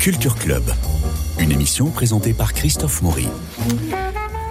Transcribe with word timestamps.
Culture 0.00 0.34
Club, 0.36 0.62
une 1.38 1.52
émission 1.52 1.90
présentée 1.90 2.32
par 2.32 2.52
Christophe 2.54 3.02
Maury. 3.02 3.28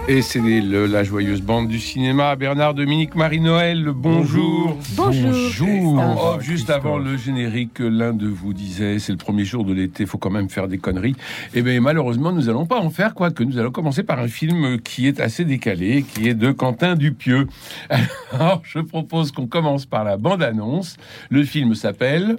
Et 0.08 0.22
c'est 0.22 0.40
le- 0.40 0.86
la 0.86 1.04
joyeuse 1.04 1.40
bande 1.42 1.68
du 1.68 1.78
cinéma. 1.78 2.34
Bernard, 2.34 2.74
Dominique, 2.74 3.14
Marie-Noël, 3.14 3.90
bonjour. 3.94 4.76
Bonjour. 4.96 6.02
Oh, 6.18 6.40
juste 6.40 6.70
avant 6.70 6.98
le 6.98 7.16
générique, 7.16 7.78
l'un 7.78 8.12
de 8.12 8.26
vous 8.26 8.52
disait 8.52 8.98
c'est 8.98 9.12
le 9.12 9.18
premier 9.18 9.44
jour 9.44 9.64
de 9.64 9.72
l'été, 9.72 10.06
faut 10.06 10.18
quand 10.18 10.30
même 10.30 10.48
faire 10.48 10.66
des 10.66 10.78
conneries. 10.78 11.14
Et 11.54 11.62
bien 11.62 11.80
malheureusement, 11.80 12.32
nous 12.32 12.48
allons 12.48 12.66
pas 12.66 12.80
en 12.80 12.90
faire, 12.90 13.14
quoique 13.14 13.44
nous 13.44 13.58
allons 13.58 13.70
commencer 13.70 14.02
par 14.02 14.18
un 14.18 14.28
film 14.28 14.80
qui 14.80 15.06
est 15.06 15.20
assez 15.20 15.44
décalé, 15.44 16.04
qui 16.14 16.28
est 16.28 16.34
de 16.34 16.50
Quentin 16.50 16.96
Dupieux. 16.96 17.46
Alors, 18.32 18.62
je 18.64 18.80
propose 18.80 19.30
qu'on 19.30 19.46
commence 19.46 19.86
par 19.86 20.02
la 20.04 20.16
bande-annonce. 20.16 20.96
Le 21.28 21.44
film 21.44 21.74
s'appelle 21.74 22.36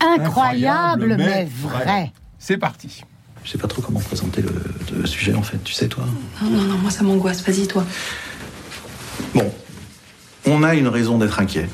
Incroyable, 0.00 1.16
mais 1.18 1.44
vrai. 1.62 2.12
C'est 2.38 2.56
parti. 2.58 3.02
Je 3.44 3.50
sais 3.52 3.58
pas 3.58 3.68
trop 3.68 3.82
comment 3.82 4.00
présenter 4.00 4.42
le, 4.42 4.52
le 5.00 5.06
sujet 5.06 5.34
en 5.34 5.42
fait, 5.42 5.58
tu 5.64 5.72
sais 5.72 5.88
toi. 5.88 6.04
Non, 6.42 6.50
non, 6.50 6.62
non, 6.62 6.78
moi 6.78 6.90
ça 6.90 7.02
m'angoisse. 7.02 7.42
Vas-y, 7.42 7.66
toi. 7.66 7.84
Bon, 9.34 9.52
on 10.46 10.62
a 10.62 10.74
une 10.74 10.88
raison 10.88 11.18
d'être 11.18 11.40
inquiet. 11.40 11.68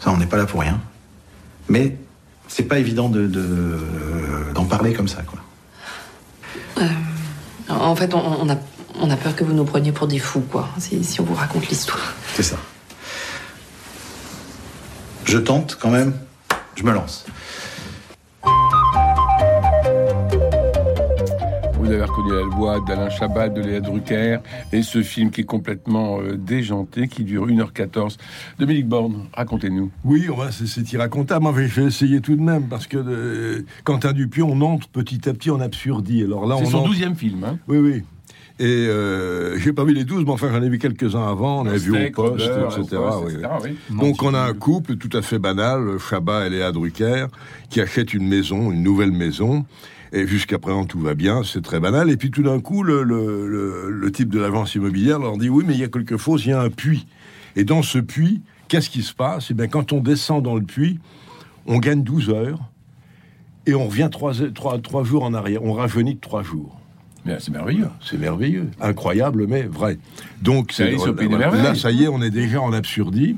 Ça, 0.00 0.10
on 0.10 0.16
n'est 0.16 0.26
pas 0.26 0.36
là 0.36 0.46
pour 0.46 0.60
rien. 0.60 0.80
Mais 1.68 1.96
c'est 2.48 2.62
pas 2.64 2.78
évident 2.78 3.08
de, 3.08 3.26
de- 3.26 4.52
d'en 4.54 4.64
parler 4.64 4.92
comme 4.92 5.08
ça, 5.08 5.22
quoi. 5.22 5.38
En 7.68 7.96
fait, 7.96 8.14
on, 8.14 8.20
on 8.42 8.48
a, 8.50 8.56
on 9.00 9.10
a 9.10 9.16
peur 9.16 9.34
que 9.34 9.42
vous 9.44 9.52
nous 9.52 9.64
preniez 9.64 9.92
pour 9.92 10.06
des 10.06 10.18
fous, 10.20 10.40
quoi, 10.50 10.68
si, 10.78 11.02
si 11.02 11.20
on 11.20 11.24
vous 11.24 11.34
raconte 11.34 11.68
l'histoire. 11.68 12.14
C'est 12.34 12.42
ça. 12.44 12.56
Je 15.24 15.38
tente 15.38 15.76
quand 15.80 15.90
même. 15.90 16.14
Je 16.76 16.82
me 16.84 16.92
lance. 16.92 17.24
Vous 21.78 21.92
avez 21.92 22.02
reconnu 22.02 22.32
la 22.34 22.42
voix 22.56 22.80
d'Alain 22.80 23.08
Chabat, 23.10 23.48
de 23.48 23.60
Léa 23.60 23.80
Drucker, 23.80 24.38
et 24.72 24.82
ce 24.82 25.02
film 25.02 25.30
qui 25.30 25.42
est 25.42 25.44
complètement 25.44 26.20
euh, 26.20 26.36
déjanté, 26.36 27.06
qui 27.08 27.22
dure 27.22 27.46
1h14. 27.46 28.16
Dominique 28.58 28.88
Borne, 28.88 29.26
racontez-nous. 29.32 29.90
Oui, 30.04 30.26
on 30.30 30.36
va- 30.36 30.50
c'est- 30.50 30.92
irracontable. 30.92 31.44
Moi, 31.44 31.52
je 31.56 31.80
vais 31.80 31.86
essayer 31.86 32.20
tout 32.20 32.34
de 32.34 32.42
même, 32.42 32.64
parce 32.68 32.86
que 32.86 32.96
euh, 32.98 33.64
Quentin 33.84 34.12
Dupieux, 34.12 34.42
on 34.42 34.60
entre 34.62 34.88
petit 34.88 35.28
à 35.28 35.32
petit 35.32 35.50
en 35.50 35.60
absurdie. 35.60 36.22
Alors 36.24 36.46
là, 36.46 36.56
C'est 36.58 36.66
on 36.66 36.70
son 36.70 36.76
entre- 36.78 36.88
douzième 36.88 37.14
film. 37.14 37.44
Hein 37.44 37.58
Oui, 37.68 37.78
oui. 37.78 38.02
Et 38.58 38.64
euh, 38.88 39.58
j'ai 39.58 39.72
pas 39.74 39.84
vu 39.84 39.92
les 39.92 40.04
12, 40.04 40.24
mais 40.24 40.30
enfin, 40.30 40.48
j'en 40.50 40.62
ai 40.62 40.68
vu 40.70 40.78
quelques-uns 40.78 41.28
avant. 41.28 41.60
On 41.62 41.66
avait 41.66 41.76
vu 41.78 41.90
au 41.90 41.94
Steak, 41.94 42.14
poste, 42.14 42.46
etc. 42.46 42.96
au 42.96 43.00
poste, 43.02 43.24
oui. 43.26 43.32
etc., 43.34 43.48
oui. 43.90 43.96
Donc, 43.98 44.22
on 44.22 44.32
a 44.32 44.40
un 44.40 44.54
couple 44.54 44.96
tout 44.96 45.14
à 45.14 45.20
fait 45.20 45.38
banal, 45.38 45.98
Chabat 45.98 46.46
et 46.46 46.50
Léa 46.50 46.72
Drucker, 46.72 47.26
qui 47.68 47.80
achètent 47.82 48.14
une 48.14 48.26
maison, 48.26 48.70
une 48.72 48.82
nouvelle 48.82 49.12
maison. 49.12 49.66
Et 50.12 50.26
jusqu'à 50.26 50.58
présent, 50.58 50.86
tout 50.86 51.00
va 51.00 51.14
bien, 51.14 51.42
c'est 51.44 51.60
très 51.60 51.80
banal. 51.80 52.08
Et 52.10 52.16
puis 52.16 52.30
tout 52.30 52.42
d'un 52.42 52.60
coup, 52.60 52.82
le, 52.82 53.02
le- 53.02 53.46
le- 53.46 53.90
le 53.90 54.12
type 54.12 54.30
de 54.30 54.38
l'agence 54.38 54.74
immobilière 54.74 55.18
leur 55.18 55.36
dit 55.36 55.50
Oui, 55.50 55.64
mais 55.66 55.74
il 55.74 55.80
y 55.80 55.84
a 55.84 55.88
quelque 55.88 56.16
chose, 56.16 56.46
il 56.46 56.50
y 56.50 56.52
a 56.52 56.60
un 56.62 56.70
puits. 56.70 57.06
Et 57.56 57.64
dans 57.64 57.82
ce 57.82 57.98
puits, 57.98 58.40
qu'est-ce 58.68 58.88
qui 58.88 59.02
se 59.02 59.12
passe? 59.12 59.48
Eh 59.50 59.54
bien, 59.54 59.66
quand 59.66 59.92
on 59.92 60.00
descend 60.00 60.42
dans 60.42 60.54
le 60.54 60.62
puits, 60.62 60.98
on 61.66 61.78
gagne 61.78 62.02
12 62.02 62.30
heures 62.30 62.60
et 63.66 63.74
on 63.74 63.86
revient 63.88 64.08
3, 64.10 64.32
jours 65.04 65.24
en 65.24 65.34
arrière. 65.34 65.62
On 65.64 65.72
rajeunit 65.74 66.14
de 66.14 66.20
3 66.20 66.42
jours. 66.42 66.80
C'est 67.38 67.50
merveilleux. 67.50 67.88
C'est 68.02 68.18
merveilleux, 68.18 68.68
incroyable, 68.80 69.46
mais 69.48 69.62
vrai. 69.62 69.98
Donc, 70.42 70.72
C'est 70.72 70.92
là, 70.92 71.74
ça 71.74 71.90
y 71.90 72.04
est, 72.04 72.08
on 72.08 72.22
est 72.22 72.30
déjà 72.30 72.60
en 72.60 72.72
absurdie. 72.72 73.36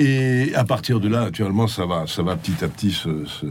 Et 0.00 0.52
à 0.54 0.64
partir 0.64 1.00
de 1.00 1.08
là, 1.08 1.24
naturellement, 1.24 1.66
ça 1.66 1.84
va, 1.84 2.04
ça 2.06 2.22
va 2.22 2.36
petit 2.36 2.64
à 2.64 2.68
petit 2.68 2.92
se, 2.92 3.24
se, 3.24 3.46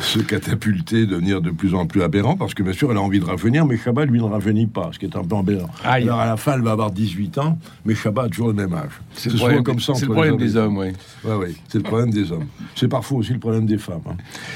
se 0.00 0.18
catapulter, 0.18 1.06
devenir 1.06 1.40
de 1.40 1.50
plus 1.50 1.74
en 1.74 1.86
plus 1.86 2.02
aberrant, 2.02 2.36
parce 2.36 2.52
que 2.54 2.64
bien 2.64 2.72
sûr, 2.72 2.90
elle 2.90 2.96
a 2.96 3.00
envie 3.00 3.20
de 3.20 3.24
rajeunir, 3.24 3.64
mais 3.64 3.76
Chabat, 3.76 4.04
lui, 4.06 4.18
ne 4.18 4.24
rajeunit 4.24 4.66
pas, 4.66 4.90
ce 4.92 4.98
qui 4.98 5.06
est 5.06 5.16
un 5.16 5.22
peu 5.22 5.36
aberrant. 5.36 5.70
Aïe. 5.84 6.04
Alors 6.04 6.18
à 6.18 6.26
la 6.26 6.36
fin, 6.36 6.54
elle 6.54 6.62
va 6.62 6.72
avoir 6.72 6.90
18 6.90 7.38
ans, 7.38 7.58
mais 7.84 7.94
Chabat 7.94 8.24
a 8.24 8.28
toujours 8.28 8.48
le 8.48 8.54
même 8.54 8.72
âge. 8.74 8.90
C'est 9.14 9.30
le 9.32 9.38
problème, 9.38 9.62
comme 9.62 9.78
ça. 9.78 9.94
c'est 9.94 10.06
le 10.06 10.12
entre 10.12 10.24
les 10.24 10.30
problème 10.30 10.36
des 10.36 10.56
hommes, 10.56 10.76
oui. 10.78 10.92
femmes. 11.22 11.30
Ouais, 11.38 11.46
ouais, 11.46 11.54
c'est 11.68 11.78
le 11.78 11.84
problème 11.84 12.10
des 12.10 12.32
hommes. 12.32 12.46
C'est 12.74 12.88
parfois 12.88 13.18
aussi 13.18 13.32
le 13.32 13.38
problème 13.38 13.66
des 13.66 13.78
femmes. 13.78 14.00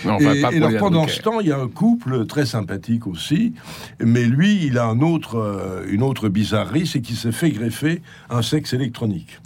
hein. 0.05 0.17
Et 0.19 0.25
pas 0.43 0.53
et 0.53 0.59
pour 0.59 0.69
alors, 0.69 0.81
pendant 0.81 1.07
ce 1.07 1.21
temps, 1.23 1.39
il 1.41 1.47
y 1.47 1.53
a 1.53 1.59
un 1.61 1.69
couple 1.69 2.27
très 2.27 2.47
sympathique 2.47 3.07
aussi, 3.07 3.53
mais 4.05 4.25
lui, 4.25 4.65
il 4.67 4.77
a 4.77 4.87
un 4.87 5.01
autre, 5.01 5.37
euh, 5.37 5.85
une 5.89 6.03
autre 6.03 6.29
bizarrerie, 6.29 6.87
c'est 6.87 7.01
qu'il 7.01 7.17
s'est 7.17 7.33
fait 7.33 7.51
greffer 7.51 8.03
un 8.29 8.43
sexe 8.43 8.73
électronique. 8.73 9.39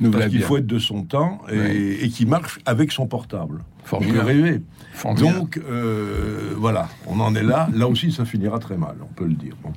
Nous 0.00 0.10
Parce 0.10 0.28
qu'il 0.28 0.42
faut 0.42 0.56
être 0.56 0.66
de 0.66 0.78
son 0.78 1.02
temps 1.02 1.40
et, 1.50 2.08
qui 2.08 2.26
marche 2.26 2.58
avec 2.66 2.92
son 2.92 3.06
portable. 3.06 3.60
Formidable. 3.84 4.62
Formidable. 4.92 5.38
Donc, 5.38 5.60
euh, 5.68 6.54
voilà, 6.56 6.88
on 7.06 7.20
en 7.20 7.34
est 7.34 7.42
là. 7.42 7.68
Là 7.74 7.86
aussi, 7.86 8.10
ça 8.12 8.24
finira 8.24 8.58
très 8.58 8.76
mal, 8.76 8.96
on 9.02 9.12
peut 9.14 9.26
le 9.26 9.34
dire. 9.34 9.54
Bon. 9.62 9.72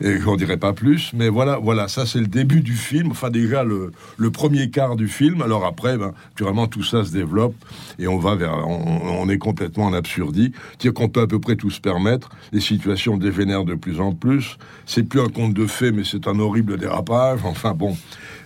Et 0.00 0.18
j'en 0.20 0.36
dirai 0.36 0.56
pas 0.58 0.72
plus, 0.72 1.12
mais 1.14 1.28
voilà, 1.28 1.58
voilà, 1.58 1.88
ça 1.88 2.04
c'est 2.04 2.18
le 2.18 2.26
début 2.26 2.60
du 2.60 2.74
film. 2.74 3.10
Enfin, 3.10 3.30
déjà 3.30 3.64
le, 3.64 3.92
premier 4.30 4.68
quart 4.70 4.96
du 4.96 5.08
film. 5.08 5.40
Alors 5.40 5.64
après, 5.64 5.96
ben, 5.96 6.12
naturellement, 6.30 6.66
tout 6.66 6.82
ça 6.82 7.04
se 7.04 7.12
développe 7.12 7.54
et 7.98 8.06
on 8.06 8.18
va 8.18 8.34
vers, 8.34 8.54
on, 8.66 9.00
on 9.02 9.28
est 9.28 9.38
complètement 9.38 9.84
en 9.84 9.92
absurdie. 9.94 10.52
C'est-à-dire 10.68 10.94
qu'on 10.94 11.08
peut 11.08 11.22
à 11.22 11.26
peu 11.26 11.38
près 11.38 11.56
tout 11.56 11.70
se 11.70 11.80
permettre. 11.80 12.28
Les 12.52 12.60
situations 12.60 13.16
dégénèrent 13.16 13.64
de 13.64 13.74
plus 13.74 14.00
en 14.00 14.12
plus. 14.12 14.58
C'est 14.84 15.02
plus 15.02 15.20
un 15.20 15.28
conte 15.28 15.54
de 15.54 15.66
fées, 15.66 15.92
mais 15.92 16.04
c'est 16.04 16.28
un 16.28 16.38
horrible 16.38 16.76
dérapage. 16.76 17.40
Enfin 17.44 17.72
bon, 17.72 17.96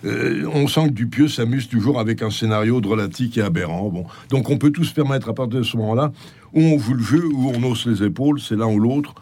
euh, 0.05 0.45
on 0.53 0.67
sent 0.67 0.87
que 0.87 0.93
Dupieux 0.93 1.27
s'amuse 1.27 1.67
toujours 1.67 1.99
avec 1.99 2.21
un 2.21 2.31
scénario 2.31 2.81
drôlatique 2.81 3.37
et 3.37 3.41
aberrant. 3.41 3.89
Bon, 3.89 4.05
donc 4.29 4.49
on 4.49 4.57
peut 4.57 4.71
tout 4.71 4.83
se 4.83 4.93
permettre 4.93 5.29
à 5.29 5.33
partir 5.33 5.59
de 5.59 5.63
ce 5.63 5.77
moment-là. 5.77 6.11
Où 6.53 6.59
on 6.59 6.79
joue 6.79 6.95
le 6.95 7.03
jeu, 7.03 7.25
où 7.25 7.51
on 7.55 7.63
hausse 7.63 7.85
les 7.85 8.03
épaules, 8.03 8.41
c'est 8.41 8.57
l'un 8.57 8.67
ou 8.67 8.79
l'autre. 8.79 9.15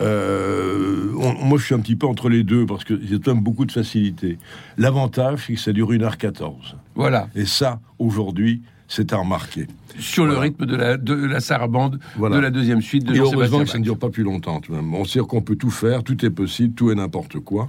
Euh, 0.00 1.12
on- 1.18 1.44
moi, 1.44 1.58
je 1.58 1.64
suis 1.64 1.74
un 1.74 1.80
petit 1.80 1.96
peu 1.96 2.06
entre 2.06 2.28
les 2.28 2.42
deux 2.44 2.66
parce 2.66 2.84
que 2.84 2.98
j'ai 3.02 3.18
quand 3.20 3.34
même 3.34 3.42
beaucoup 3.42 3.64
de 3.64 3.72
facilité. 3.72 4.38
L'avantage, 4.78 5.44
c'est 5.46 5.54
que 5.54 5.60
ça 5.60 5.72
dure 5.72 5.90
1h14. 5.92 6.76
Voilà. 6.94 7.28
Et 7.34 7.46
ça, 7.46 7.80
aujourd'hui, 7.98 8.62
c'est 8.88 9.12
à 9.12 9.16
remarquer. 9.18 9.66
Sur 9.98 10.26
le 10.26 10.36
rythme 10.36 10.66
de 10.66 10.76
la, 10.76 10.96
de 10.98 11.14
la 11.14 11.40
sarabande 11.40 11.98
Voilà. 12.16 12.36
de 12.36 12.40
la 12.40 12.50
deuxième 12.50 12.82
suite 12.82 13.04
de 13.04 13.14
Et 13.14 13.18
heureusement 13.18 13.60
que 13.64 13.68
ça 13.70 13.78
ne 13.78 13.82
dure 13.82 13.98
pas 13.98 14.10
plus 14.10 14.22
longtemps. 14.22 14.60
On 14.70 15.04
sait 15.06 15.20
qu'on 15.20 15.40
peut 15.40 15.56
tout 15.56 15.70
faire, 15.70 16.04
tout 16.04 16.24
est 16.24 16.30
possible, 16.30 16.74
tout 16.74 16.90
est 16.90 16.94
n'importe 16.94 17.38
quoi. 17.40 17.68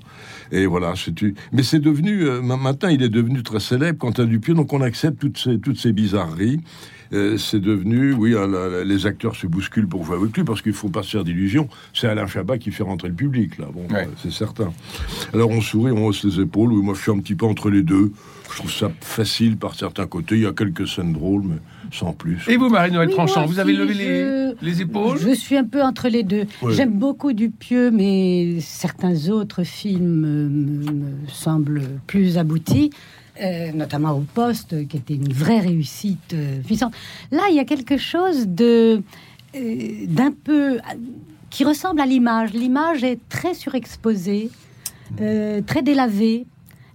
Et 0.52 0.66
voilà, 0.66 0.94
c'est 0.96 1.14
Mais 1.54 1.64
c'est 1.64 1.80
devenu, 1.80 2.24
euh, 2.24 2.42
ma- 2.42 2.58
maintenant, 2.58 2.90
il 2.90 3.02
est 3.02 3.10
devenu 3.10 3.42
très 3.44 3.62
célèbre, 3.62 3.98
Quentin 3.98 4.26
Dupieux, 4.26 4.54
donc 4.54 4.74
on 4.74 4.82
accepte 4.82 5.20
toutes 5.20 5.38
ces, 5.38 5.58
toutes 5.60 5.78
ces 5.80 5.94
bizarreries. 5.94 6.60
Euh, 7.14 7.38
c'est 7.38 7.60
devenu, 7.60 8.14
oui, 8.14 8.36
les 8.86 9.06
acteurs 9.08 9.36
se 9.36 9.48
bousculent 9.48 9.88
pour 9.88 10.04
jouer 10.06 10.18
avec 10.18 10.36
lui 10.36 10.44
parce 10.44 10.62
qu'il 10.62 10.74
faut 10.74 10.90
pas 10.90 11.04
se 11.04 11.12
faire 11.12 11.24
d'illusions. 11.24 11.70
C'est 11.94 12.08
Alain 12.08 12.28
Chabat 12.28 12.58
qui 12.58 12.72
fait 12.72 12.84
rentrer 12.84 13.08
le 13.10 13.14
public, 13.16 13.58
là. 13.58 13.68
Bon, 13.74 13.88
Ouais. 13.94 14.08
c'est 14.22 14.32
certain. 14.32 14.72
Alors 15.34 15.50
on 15.50 15.62
sourit, 15.62 15.92
on 15.92 16.06
hausse 16.06 16.24
les 16.24 16.40
épaules. 16.42 16.74
Oui, 16.74 16.82
moi 16.84 16.94
je 16.96 17.02
suis 17.02 17.12
un 17.12 17.20
petit 17.20 17.36
peu 17.36 17.46
entre 17.46 17.70
les 17.70 17.84
deux. 17.84 18.12
Je 18.52 18.58
trouve 18.58 18.72
ça 18.72 18.92
facile 19.02 19.58
par 19.58 19.76
certains 19.76 20.08
côtés. 20.08 20.36
Il 20.36 20.42
y 20.42 20.46
a 20.46 20.54
quelques 20.54 20.88
scènes 20.88 21.14
drôles, 21.14 21.44
mais 21.46 21.58
sans 21.92 22.14
plus. 22.14 22.40
Et 22.48 22.58
vous, 22.58 22.70
Marie-Noël 22.70 23.08
Oui, 23.10 23.14
Tranchant, 23.14 23.46
vous 23.46 23.60
avez 23.60 23.74
levé 23.74 23.94
je- 23.94 23.98
les, 24.00 24.54
les 24.62 24.82
épaules? 24.82 25.18
Je 25.20 25.32
suis 25.34 25.56
un 25.58 25.64
peu 25.66 25.82
entre 25.84 26.08
les 26.10 26.24
deux. 26.24 26.46
Ouais. 26.62 26.74
J'aime 26.74 26.92
beaucoup 26.94 27.34
Dupieux, 27.34 27.92
mais 27.92 28.58
certains 28.62 29.30
autres 29.30 29.64
films 29.64 30.06
me, 30.22 30.50
me 30.50 31.06
semblent 31.28 31.84
plus 32.08 32.38
aboutis. 32.38 32.90
Euh, 33.42 33.72
notamment 33.72 34.14
au 34.14 34.22
poste, 34.22 34.88
qui 34.88 34.98
était 34.98 35.16
une 35.16 35.32
vraie 35.32 35.60
réussite 35.60 36.34
euh, 36.34 36.60
puissante. 36.62 36.94
Là, 37.32 37.44
il 37.50 37.56
y 37.56 37.60
a 37.60 37.66
quelque 37.66 37.98
chose 37.98 38.48
de 38.48 39.02
euh, 39.56 40.06
d'un 40.08 40.32
peu 40.32 40.80
qui 41.50 41.64
ressemble 41.64 42.02
à 42.02 42.06
l'image. 42.06 42.54
L'image 42.54 43.04
est 43.04 43.20
très 43.30 43.54
surexposée, 43.54 44.50
euh, 45.22 45.62
très 45.62 45.82
délavée, 45.82 46.46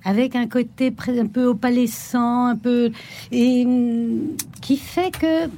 avec 0.05 0.37
un 0.37 0.47
côté 0.47 0.93
un 1.09 1.27
peu 1.27 1.47
opalescent, 1.47 2.47
un 2.47 2.57
peu 2.57 2.91
et 3.31 3.65
hum, 3.65 4.37
qui 4.61 4.77
fait 4.77 5.11
que 5.11 5.49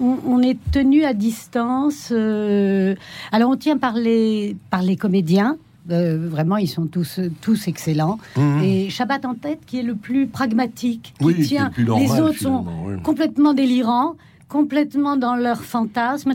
on, 0.00 0.42
est 0.42 0.58
tenu 0.72 1.04
à 1.04 1.14
distance. 1.14 2.10
alors 2.10 3.50
on 3.50 3.56
tient 3.56 3.78
par 3.78 3.94
les 3.94 4.56
par 4.68 4.82
les 4.82 4.96
comédiens. 4.96 5.56
Euh, 5.90 6.28
vraiment, 6.28 6.56
ils 6.56 6.68
sont 6.68 6.86
tous 6.86 7.20
tous 7.40 7.68
excellents. 7.68 8.18
Mhm. 8.36 8.62
Et 8.62 8.90
Chabat 8.90 9.20
en 9.24 9.34
tête, 9.34 9.60
qui 9.66 9.78
est 9.78 9.82
le 9.82 9.94
plus 9.94 10.26
pragmatique, 10.26 11.14
qui 11.18 11.24
Oui, 11.24 11.46
tient. 11.46 11.66
le 11.68 11.70
plus 11.74 11.84
normal, 11.84 12.06
les 12.08 12.20
autres 12.20 12.38
sont 12.38 12.64
oui. 12.86 13.02
complètement 13.02 13.54
délirants, 13.54 14.14
complètement 14.48 15.16
dans 15.16 15.36
leur 15.36 15.62
fantasme. 15.62 16.32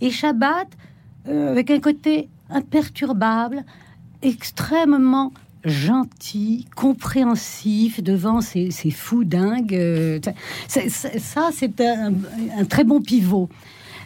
Et 0.00 0.10
Shabbat, 0.10 0.68
euh, 1.28 1.50
avec 1.50 1.70
un 1.70 1.80
côté 1.80 2.28
imperturbable, 2.50 3.64
extrêmement 4.22 5.32
gentil, 5.64 6.66
compréhensif 6.74 8.02
devant 8.02 8.40
ces, 8.40 8.70
ces 8.70 8.90
fous 8.90 9.24
dingues. 9.24 9.74
euh, 9.74 10.18
ça, 10.68 11.50
c'est 11.52 11.80
un, 11.80 12.12
un 12.58 12.64
très 12.64 12.84
bon 12.84 13.00
pivot. 13.00 13.48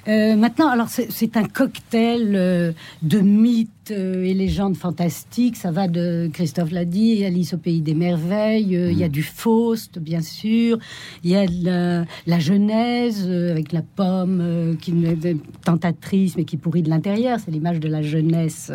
Euh, 0.08 0.36
maintenant, 0.36 0.68
alors 0.68 0.88
c'est 0.88 1.10
c'est 1.10 1.36
un 1.36 1.44
cocktail 1.44 2.32
euh, 2.36 2.72
de 3.02 3.18
mythes 3.20 3.70
euh, 3.90 4.24
et 4.24 4.34
légendes 4.34 4.76
fantastiques. 4.76 5.56
Ça 5.56 5.70
va 5.70 5.88
de, 5.88 6.28
Christophe 6.32 6.70
l'a 6.72 6.84
dit, 6.84 7.24
Alice 7.24 7.54
au 7.54 7.58
pays 7.58 7.80
des 7.80 7.94
merveilles. 7.94 8.76
euh, 8.76 8.90
Il 8.92 8.98
y 8.98 9.04
a 9.04 9.08
du 9.08 9.22
Faust, 9.22 9.98
bien 9.98 10.20
sûr. 10.22 10.78
Il 11.24 11.30
y 11.30 11.36
a 11.36 11.46
de 11.46 11.64
la, 11.64 12.04
la 12.26 12.38
Genèse 12.38 13.24
euh, 13.28 13.50
avec 13.52 13.72
la 13.72 13.82
pomme 13.82 14.40
euh, 14.40 14.74
qui 14.80 14.92
est 15.04 15.36
tentatrice 15.64 16.36
mais 16.36 16.44
qui 16.44 16.56
pourrit 16.56 16.82
de 16.82 16.90
l'intérieur. 16.90 17.38
C'est 17.44 17.50
l'image 17.50 17.80
de 17.80 17.88
la 17.88 18.02
jeunesse 18.02 18.70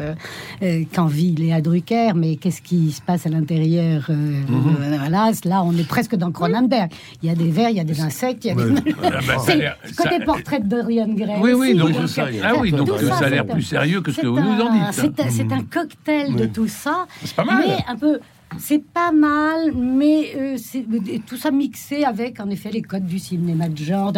qu'en 0.93 1.05
vit 1.05 1.35
Léa 1.35 1.61
Drucker. 1.61 2.11
Mais 2.15 2.35
qu'est-ce 2.35 2.61
qui 2.61 2.91
se 2.91 3.01
passe 3.01 3.25
à 3.25 3.29
l'intérieur 3.29 4.09
Voilà, 4.49 5.31
là, 5.45 5.63
on 5.63 5.75
est 5.77 5.87
presque 5.87 6.15
dans 6.15 6.31
Cronenberg. 6.31 6.89
Il 7.23 7.29
y 7.29 7.31
a 7.31 7.35
des 7.35 7.49
vers, 7.49 7.69
il 7.69 7.77
y 7.77 7.79
a 7.79 7.83
des 7.83 8.01
insectes, 8.01 8.45
il 8.45 8.47
y 8.47 8.51
a 8.51 8.55
des... 8.55 8.61
Ah 9.03 9.19
bah, 9.27 9.35
côté 9.97 10.23
portrait 10.25 10.59
de 10.59 10.67
Dorian 10.67 11.07
Gray. 11.07 11.37
Oui, 11.41 11.51
oui, 11.53 11.73
aussi, 11.73 11.93
donc, 11.93 12.07
ça, 12.07 12.23
a- 12.25 12.27
ah 12.43 12.53
oui, 12.59 12.71
donc 12.71 12.87
tout 12.87 12.97
ça, 12.97 13.15
ça 13.19 13.25
a 13.25 13.29
l'air 13.29 13.45
plus 13.45 13.61
sérieux 13.61 14.01
que 14.01 14.11
ce 14.11 14.21
que 14.21 14.27
vous 14.27 14.39
nous 14.39 14.61
en 14.61 14.71
dites. 14.73 14.93
C'est 15.29 15.51
un, 15.51 15.57
un 15.57 15.63
cocktail 15.63 16.35
de 16.35 16.45
tout 16.45 16.67
ça. 16.67 17.07
C'est 17.23 17.35
pas 17.35 17.43
mal. 17.45 17.63
Mais 17.67 17.77
un 17.87 17.95
peu. 17.95 18.19
C'est 18.59 18.83
pas 18.83 19.13
mal, 19.13 19.71
mais 19.73 20.33
euh, 20.35 20.57
c'est 20.57 20.85
tout 21.25 21.37
ça 21.37 21.51
mixé 21.51 22.03
avec, 22.03 22.37
en 22.41 22.49
effet, 22.49 22.69
les 22.69 22.81
codes 22.81 23.05
du 23.05 23.17
cinéma 23.17 23.69
de 23.69 23.77
genre. 23.77 24.11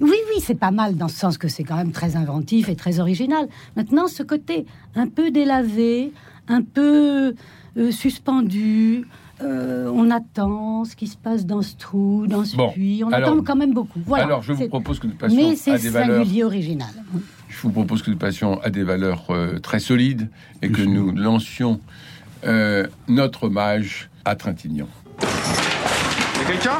Oui, 0.00 0.12
oui, 0.12 0.40
c'est 0.40 0.54
pas 0.54 0.70
mal 0.70 0.94
dans 0.96 1.08
ce 1.08 1.16
sens 1.16 1.36
que 1.38 1.48
c'est 1.48 1.64
quand 1.64 1.74
même 1.74 1.90
très 1.90 2.14
inventif 2.14 2.68
et 2.68 2.76
très 2.76 3.00
original. 3.00 3.48
Maintenant, 3.76 4.06
ce 4.06 4.22
côté 4.22 4.64
un 4.94 5.08
peu 5.08 5.32
délavé, 5.32 6.12
un 6.46 6.62
peu 6.62 7.34
euh, 7.76 7.90
suspendu, 7.90 9.08
euh, 9.42 9.90
on 9.92 10.08
attend 10.12 10.84
ce 10.84 10.94
qui 10.94 11.08
se 11.08 11.16
passe 11.16 11.44
dans 11.44 11.62
ce 11.62 11.74
trou, 11.76 12.26
dans 12.28 12.44
ce 12.44 12.54
Bon, 12.56 12.70
puits. 12.70 13.02
On 13.04 13.10
alors- 13.10 13.32
attend 13.32 13.42
quand 13.42 13.56
même 13.56 13.72
beaucoup. 13.74 13.98
Voilà. 14.06 14.24
Alors, 14.24 14.42
je 14.42 14.52
vous 14.52 14.68
propose 14.68 15.00
que 15.00 15.08
nous 15.08 15.14
passions 15.14 15.36
Mais 15.36 15.56
c'est 15.56 15.78
singulier, 15.78 16.44
original. 16.44 16.90
Je 17.50 17.62
vous 17.62 17.72
propose 17.72 18.02
que 18.02 18.10
nous 18.10 18.16
passions 18.16 18.60
à 18.62 18.70
des 18.70 18.84
valeurs 18.84 19.26
euh, 19.30 19.58
très 19.58 19.80
solides 19.80 20.28
et 20.62 20.70
que 20.70 20.82
nous 20.82 21.10
lancions 21.10 21.80
euh, 22.46 22.86
notre 23.08 23.44
hommage 23.44 24.08
à 24.24 24.36
Trintignant. 24.36 24.88
quelqu'un? 26.46 26.78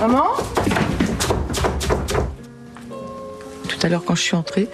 Maman? 0.00 0.24
Tout 3.68 3.78
à 3.82 3.88
l'heure, 3.88 4.04
quand 4.04 4.16
je 4.16 4.22
suis 4.22 4.36
entrée, 4.36 4.68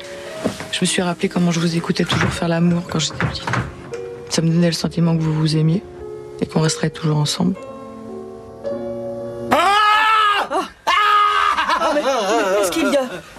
je 0.72 0.80
me 0.80 0.86
suis 0.86 1.02
rappelé 1.02 1.28
comment 1.28 1.50
je 1.50 1.60
vous 1.60 1.76
écoutais 1.76 2.04
toujours 2.04 2.30
faire 2.30 2.48
l'amour 2.48 2.82
quand 2.90 2.98
j'étais 2.98 3.18
petite. 3.18 3.46
Ça 4.30 4.40
me 4.42 4.48
donnait 4.48 4.68
le 4.68 4.72
sentiment 4.72 5.16
que 5.16 5.22
vous 5.22 5.34
vous 5.34 5.56
aimiez 5.56 5.82
et 6.40 6.46
qu'on 6.46 6.60
resterait 6.60 6.90
toujours 6.90 7.18
ensemble. 7.18 7.54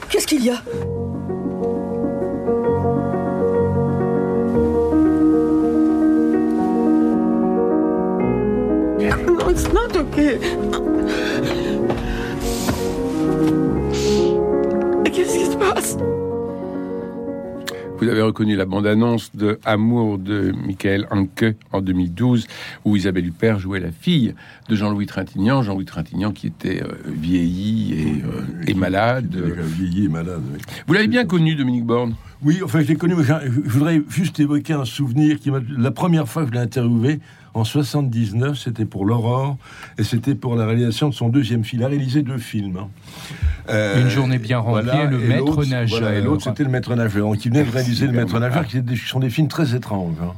Qu'est-ce 0.09 0.25
qu'il 0.25 0.43
y 0.43 0.49
a 0.49 0.61
No, 8.99 9.49
it's 9.49 9.71
not 9.71 9.95
okay. 9.95 10.39
Qu'est-ce 15.11 15.37
qui 15.37 15.45
se 15.45 15.57
passe 15.57 15.97
Vous 18.01 18.07
avez 18.07 18.21
reconnu 18.21 18.55
la 18.55 18.63
bande-annonce 18.63 19.35
de 19.35 19.59
Amour 19.65 20.19
de 20.19 20.53
Michael 20.65 21.05
Hanke 21.11 21.57
en 21.73 21.81
2012, 21.81 22.47
où 22.85 22.95
Isabelle 22.95 23.27
Huppert 23.27 23.59
jouait 23.59 23.81
la 23.81 23.91
fille 23.91 24.35
de 24.69 24.75
Jean-Louis 24.75 25.05
Trintignant. 25.05 25.63
Jean-Louis 25.63 25.83
Trintignant 25.83 26.31
qui 26.31 26.47
était 26.47 26.81
euh, 26.81 26.93
vieilli 27.05 27.93
et, 27.93 28.23
euh, 28.23 28.63
et 28.67 28.73
malade. 28.73 29.35
Vieilli 29.35 30.05
et 30.05 30.07
malade. 30.07 30.41
oui. 30.53 30.59
Vous 30.87 30.93
l'avez 30.93 31.09
bien 31.09 31.25
connu, 31.25 31.55
Dominique 31.55 31.83
Borne? 31.83 32.15
Oui, 32.41 32.61
enfin, 32.63 32.79
je 32.79 32.87
l'ai 32.87 32.95
connu, 32.95 33.15
mais 33.15 33.23
je 33.25 33.69
voudrais 33.69 34.01
juste 34.07 34.39
évoquer 34.39 34.71
un 34.71 34.85
souvenir 34.85 35.37
qui 35.37 35.51
m'a. 35.51 35.59
La 35.77 35.91
première 35.91 36.25
fois 36.25 36.43
que 36.43 36.49
je 36.49 36.53
l'ai 36.53 36.61
interviewé, 36.61 37.19
en 37.53 37.65
79, 37.65 38.57
c'était 38.57 38.85
pour 38.85 39.05
l'Aurore, 39.05 39.57
et 39.97 40.03
c'était 40.05 40.35
pour 40.35 40.55
la 40.55 40.65
réalisation 40.65 41.09
de 41.09 41.13
son 41.13 41.27
deuxième 41.27 41.65
film. 41.65 41.81
Il 41.81 41.85
a 41.85 41.89
réalisé 41.89 42.21
deux 42.21 42.37
films. 42.37 42.79
Euh, 43.69 44.01
Une 44.01 44.09
journée 44.09 44.39
bien 44.39 44.59
remplie 44.59 44.89
le 45.09 45.23
et 45.23 45.27
maître 45.27 45.63
nageur. 45.65 45.99
voilà, 45.99 46.17
et 46.17 46.21
l'autre, 46.21 46.43
c'était 46.43 46.63
le 46.63 46.69
maître 46.69 46.95
nageur. 46.95 47.27
Donc, 47.27 47.45
il 47.45 47.51
venait 47.51 47.63
de 47.63 47.71
réaliser 47.71 48.07
le 48.07 48.13
maître 48.13 48.39
nageur, 48.39 48.65
qui 48.65 48.81
sont 48.97 49.19
des 49.19 49.29
films 49.29 49.47
très 49.47 49.75
étranges. 49.75 50.15
hein. 50.23 50.33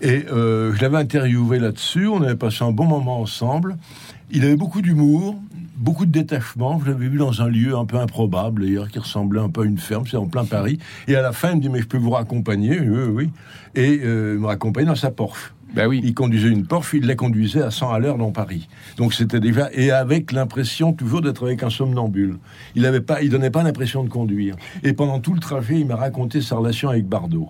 Et 0.00 0.26
euh, 0.32 0.72
je 0.74 0.80
l'avais 0.82 0.98
interviewé 0.98 1.58
là-dessus, 1.58 2.06
on 2.06 2.22
avait 2.22 2.36
passé 2.36 2.62
un 2.64 2.70
bon 2.70 2.84
moment 2.84 3.20
ensemble. 3.20 3.76
Il 4.30 4.44
avait 4.44 4.54
beaucoup 4.56 4.80
d'humour, 4.80 5.34
beaucoup 5.76 6.06
de 6.06 6.12
détachement. 6.12 6.80
Je 6.84 6.90
l'avais 6.92 7.08
vu 7.08 7.18
dans 7.18 7.42
un 7.42 7.48
lieu 7.48 7.76
un 7.76 7.84
peu 7.84 7.96
improbable, 7.98 8.62
d'ailleurs, 8.62 8.88
qui 8.88 8.98
ressemblait 9.00 9.40
un 9.40 9.48
peu 9.48 9.62
à 9.62 9.64
une 9.64 9.78
ferme, 9.78 10.04
c'est 10.08 10.16
en 10.16 10.26
plein 10.26 10.44
Paris. 10.44 10.78
Et 11.08 11.16
à 11.16 11.22
la 11.22 11.32
fin, 11.32 11.50
il 11.50 11.56
me 11.56 11.60
dit, 11.62 11.68
mais 11.68 11.80
je 11.80 11.86
peux 11.86 11.98
vous 11.98 12.10
raccompagner? 12.10 12.78
Oui, 12.80 13.02
oui. 13.10 13.30
Et 13.74 14.00
euh, 14.04 14.34
il 14.36 14.40
me 14.40 14.46
raccompagnait 14.46 14.86
dans 14.86 14.94
sa 14.94 15.10
Porsche. 15.10 15.52
Ben 15.74 15.86
oui. 15.86 16.00
Il 16.02 16.14
conduisait 16.14 16.48
une 16.48 16.66
Porsche, 16.66 16.94
il 16.94 17.06
la 17.06 17.14
conduisait 17.14 17.62
à 17.62 17.70
100 17.70 17.92
à 17.92 17.98
l'heure 17.98 18.18
dans 18.18 18.32
Paris. 18.32 18.68
Donc 18.96 19.14
c'était 19.14 19.40
déjà 19.40 19.68
et 19.72 19.90
avec 19.90 20.32
l'impression 20.32 20.92
toujours 20.92 21.20
d'être 21.20 21.46
avec 21.46 21.62
un 21.62 21.70
somnambule. 21.70 22.38
Il 22.74 22.86
avait 22.86 23.00
pas, 23.00 23.22
il 23.22 23.30
donnait 23.30 23.50
pas 23.50 23.62
l'impression 23.62 24.04
de 24.04 24.08
conduire. 24.08 24.56
Et 24.82 24.92
pendant 24.92 25.20
tout 25.20 25.34
le 25.34 25.40
trajet, 25.40 25.80
il 25.80 25.86
m'a 25.86 25.96
raconté 25.96 26.40
sa 26.40 26.56
relation 26.56 26.88
avec 26.88 27.06
Bardot. 27.06 27.48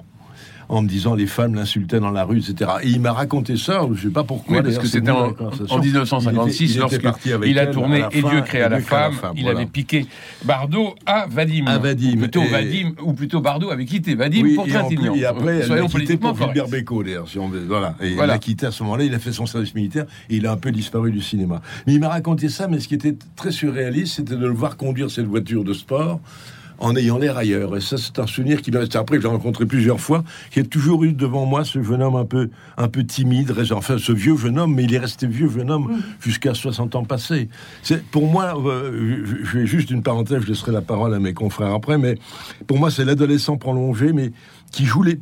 En 0.70 0.82
me 0.82 0.88
disant 0.88 1.14
les 1.14 1.26
femmes 1.26 1.54
l'insultaient 1.54 1.98
dans 1.98 2.10
la 2.10 2.24
rue, 2.24 2.38
etc. 2.40 2.70
Et 2.82 2.88
il 2.88 3.00
m'a 3.00 3.12
raconté 3.12 3.56
ça, 3.56 3.80
je 3.94 4.02
sais 4.02 4.12
pas 4.12 4.22
pourquoi. 4.24 4.58
Oui, 4.58 4.62
parce 4.62 4.78
que 4.78 4.86
c'était 4.86 5.10
en, 5.10 5.28
la 5.28 5.32
conversation. 5.32 5.74
en 5.74 5.80
Il 5.80 5.86
1956, 5.86 6.64
était- 6.64 6.72
il 6.74 6.78
lorsque 6.78 7.46
il 7.46 7.58
a 7.58 7.66
tourné 7.68 8.04
Et 8.12 8.20
Dieu 8.22 8.42
créa 8.42 8.68
la 8.68 8.80
femme, 8.80 9.14
il 9.34 9.44
voilà. 9.44 9.60
avait 9.60 9.66
piqué 9.68 10.06
Bardot 10.44 10.94
à 11.06 11.26
Vadim. 11.30 11.66
À 11.66 11.78
Vadim. 11.78 12.12
Ou 12.14 12.18
plutôt 12.18 12.42
Et- 12.42 12.48
Vadim, 12.48 12.92
ou 13.02 13.12
plutôt 13.14 13.40
Bardot 13.40 13.70
avait 13.70 13.86
quitté 13.86 14.14
Vadim 14.14 14.42
Oui, 14.42 14.54
pour 14.56 14.66
Trintignant. 14.66 15.14
et 15.14 15.24
après, 15.24 15.60
elle 15.60 15.68
l'a 15.68 15.86
quitté 15.86 16.16
pour. 16.18 16.36
Gilbert 16.36 16.68
Bécaud, 16.68 17.02
d'ailleurs. 17.02 17.28
Si 17.28 17.38
voilà. 17.38 17.94
Et 18.02 18.14
Voilà. 18.14 18.24
il 18.24 18.34
l'a 18.34 18.38
quitté 18.38 18.66
à 18.66 18.70
ce 18.70 18.82
moment-là. 18.82 19.04
Il 19.04 19.14
a 19.14 19.18
fait 19.18 19.32
son 19.32 19.46
service 19.46 19.74
militaire 19.74 20.04
et 20.28 20.36
il 20.36 20.46
a 20.46 20.52
un 20.52 20.56
peu 20.56 20.70
disparu 20.70 21.10
du 21.12 21.22
cinéma. 21.22 21.62
Mais 21.86 21.94
il 21.94 22.00
m'a 22.00 22.08
raconté 22.10 22.48
ça, 22.50 22.68
mais 22.68 22.78
ce 22.80 22.88
qui 22.88 22.94
était 22.94 23.16
très 23.36 23.52
surréaliste, 23.52 24.16
c'était 24.16 24.36
de 24.36 24.46
le 24.46 24.52
voir 24.52 24.76
conduire 24.76 25.10
cette 25.10 25.26
voiture 25.26 25.64
de 25.64 25.72
sport 25.72 26.20
en 26.78 26.96
ayant 26.96 27.18
l'air 27.18 27.36
ailleurs. 27.36 27.76
Et 27.76 27.80
ça, 27.80 27.96
c'est 27.98 28.18
un 28.18 28.26
souvenir 28.26 28.62
qui 28.62 28.70
m'est 28.70 28.78
resté. 28.78 28.98
Après, 28.98 29.16
je 29.16 29.22
l'ai 29.22 29.28
rencontré 29.28 29.66
plusieurs 29.66 30.00
fois. 30.00 30.24
J'ai 30.50 30.64
toujours 30.64 31.04
eu 31.04 31.12
devant 31.12 31.46
moi 31.46 31.64
ce 31.64 31.82
jeune 31.82 32.02
homme 32.02 32.16
un 32.16 32.24
peu, 32.24 32.50
un 32.76 32.88
peu 32.88 33.04
timide, 33.04 33.54
enfin, 33.72 33.98
ce 33.98 34.12
vieux 34.12 34.36
jeune 34.36 34.58
homme, 34.58 34.74
mais 34.74 34.84
il 34.84 34.94
est 34.94 34.98
resté 34.98 35.26
vieux 35.26 35.48
jeune 35.48 35.70
homme 35.70 36.00
jusqu'à 36.20 36.54
60 36.54 36.94
ans 36.96 37.04
passés. 37.04 37.48
C'est, 37.82 38.04
pour 38.04 38.26
moi, 38.26 38.54
euh, 38.56 39.24
je, 39.24 39.44
je 39.44 39.50
fais 39.50 39.66
juste 39.66 39.90
une 39.90 40.02
parenthèse, 40.02 40.42
je 40.42 40.48
laisserai 40.48 40.72
la 40.72 40.82
parole 40.82 41.14
à 41.14 41.18
mes 41.18 41.34
confrères 41.34 41.72
après, 41.72 41.98
mais 41.98 42.16
pour 42.66 42.78
moi, 42.78 42.90
c'est 42.90 43.04
l'adolescent 43.04 43.56
prolongé, 43.56 44.12
mais 44.12 44.32
qui 44.72 44.84
joue 44.84 45.02
les, 45.02 45.18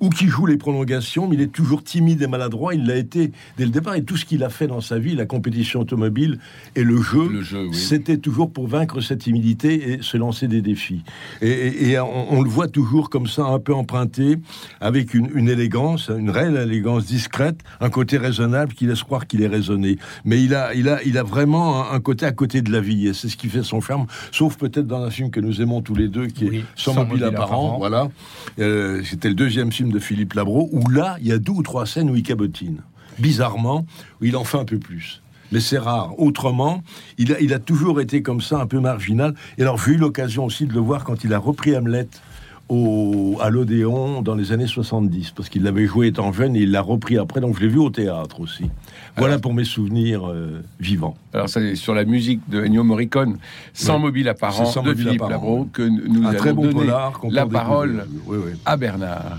ou 0.00 0.10
qui 0.10 0.26
joue 0.26 0.46
les 0.46 0.56
prolongations, 0.56 1.28
mais 1.28 1.34
il 1.36 1.40
est 1.40 1.52
toujours 1.52 1.82
timide 1.84 2.22
et 2.22 2.26
maladroit. 2.26 2.74
Il 2.74 2.86
l'a 2.86 2.96
été 2.96 3.32
dès 3.58 3.64
le 3.64 3.70
départ. 3.70 3.94
Et 3.94 4.02
tout 4.04 4.16
ce 4.16 4.24
qu'il 4.24 4.42
a 4.44 4.48
fait 4.48 4.66
dans 4.66 4.80
sa 4.80 4.98
vie, 4.98 5.14
la 5.14 5.26
compétition 5.26 5.80
automobile 5.80 6.38
et 6.74 6.82
le 6.84 7.00
jeu, 7.00 7.28
Le 7.28 7.42
jeu, 7.42 7.66
oui. 7.68 7.74
c'était 7.76 8.18
toujours 8.18 8.50
pour 8.50 8.66
vaincre 8.68 9.00
cette 9.00 9.20
timidité 9.20 9.92
et 9.92 10.02
se 10.02 10.16
lancer 10.16 10.48
des 10.48 10.60
défis. 10.62 11.02
Et, 11.42 11.48
et- 11.50 11.90
et 11.90 12.00
on, 12.00 12.32
on 12.34 12.42
le 12.42 12.48
voit 12.50 12.68
toujours 12.68 13.10
comme 13.10 13.26
ça, 13.26 13.44
un 13.44 13.58
peu 13.58 13.74
emprunté, 13.74 14.36
avec 14.80 15.14
une, 15.14 15.30
une 15.34 15.48
élégance, 15.48 16.10
une 16.16 16.30
réelle 16.30 16.56
élégance 16.56 17.06
discrète, 17.06 17.60
un 17.80 17.90
côté 17.90 18.18
raisonnable 18.18 18.72
qui 18.74 18.86
laisse 18.86 19.02
croire 19.02 19.26
qu'il 19.26 19.42
est 19.42 19.46
raisonné. 19.46 19.98
Mais 20.24 20.42
il 20.42 20.54
a, 20.54 20.74
il 20.74 20.88
a, 20.88 21.02
il 21.04 21.16
a 21.18 21.22
vraiment 21.22 21.90
un, 21.90 22.00
côté 22.00 22.26
à 22.26 22.32
côté 22.32 22.62
de 22.62 22.70
la 22.72 22.80
vie. 22.80 23.06
Et 23.08 23.12
c'est 23.14 23.28
ce 23.28 23.36
qui 23.36 23.48
fait 23.48 23.62
son 23.62 23.80
charme, 23.80 24.06
sauf 24.32 24.56
peut-être 24.56 24.86
dans 24.86 25.02
un 25.02 25.10
film 25.10 25.30
que 25.30 25.40
nous 25.40 25.60
aimons 25.62 25.80
tous 25.82 25.94
les 25.94 26.08
deux, 26.08 26.26
qui 26.26 26.44
Oui, 26.44 26.56
est 26.58 26.64
Sans 26.74 26.94
mobile 26.94 27.24
apparent. 27.24 27.78
Voilà. 27.78 28.08
Euh, 28.58 29.02
C'était 29.04 29.28
le 29.28 29.34
deuxième 29.34 29.72
film 29.72 29.85
de 29.92 29.98
Philippe 29.98 30.34
Labro, 30.34 30.68
où 30.72 30.88
là, 30.88 31.16
il 31.20 31.26
y 31.26 31.32
a 31.32 31.38
deux 31.38 31.52
ou 31.52 31.62
trois 31.62 31.86
scènes 31.86 32.10
où 32.10 32.16
il 32.16 32.22
cabotine. 32.22 32.82
Bizarrement, 33.18 33.86
où 34.20 34.24
il 34.24 34.36
en 34.36 34.44
fait 34.44 34.58
un 34.58 34.64
peu 34.64 34.78
plus. 34.78 35.22
Mais 35.52 35.60
c'est 35.60 35.78
rare. 35.78 36.18
Autrement, 36.18 36.82
il 37.18 37.32
a, 37.32 37.40
il 37.40 37.54
a 37.54 37.58
toujours 37.58 38.00
été 38.00 38.20
comme 38.22 38.40
ça, 38.40 38.60
un 38.60 38.66
peu 38.66 38.80
marginal. 38.80 39.34
Et 39.58 39.62
alors, 39.62 39.78
j'ai 39.78 39.92
eu 39.92 39.96
l'occasion 39.96 40.44
aussi 40.44 40.66
de 40.66 40.72
le 40.72 40.80
voir 40.80 41.04
quand 41.04 41.22
il 41.24 41.32
a 41.32 41.38
repris 41.38 41.76
Hamlet 41.76 42.08
au, 42.68 43.38
à 43.40 43.48
l'Odéon 43.48 44.22
dans 44.22 44.34
les 44.34 44.50
années 44.50 44.66
70, 44.66 45.30
parce 45.30 45.48
qu'il 45.48 45.62
l'avait 45.62 45.86
joué 45.86 46.08
étant 46.08 46.32
jeune 46.32 46.56
et 46.56 46.62
il 46.62 46.72
l'a 46.72 46.80
repris 46.82 47.16
après, 47.16 47.40
donc 47.40 47.54
je 47.56 47.60
l'ai 47.60 47.68
vu 47.68 47.78
au 47.78 47.90
théâtre 47.90 48.40
aussi. 48.40 48.64
Voilà 49.16 49.34
Alors- 49.34 49.40
pour 49.40 49.54
mes 49.54 49.62
souvenirs 49.64 50.28
euh, 50.28 50.62
vivants. 50.80 51.16
Alors, 51.32 51.48
c'est 51.48 51.76
sur 51.76 51.94
la 51.94 52.04
musique 52.04 52.40
de 52.50 52.64
Ennio 52.64 52.82
Morricone, 52.82 53.38
Sans 53.72 53.96
Oui. 53.96 54.02
mobile 54.02 54.28
apparent, 54.28 54.64
Sans 54.66 54.82
de 54.82 54.88
mobile 54.88 55.04
Philippe 55.04 55.22
apparent, 55.22 55.42
Labro, 55.44 55.68
que 55.72 55.82
nous 55.82 56.24
un 56.26 56.30
allons 56.30 56.38
très 56.38 56.52
bon 56.52 56.72
qu'on 56.72 57.30
la 57.30 57.46
parole 57.46 58.04
découvrir. 58.08 58.22
Oui, 58.26 58.38
oui. 58.52 58.58
à 58.64 58.76
Bernard. 58.76 59.38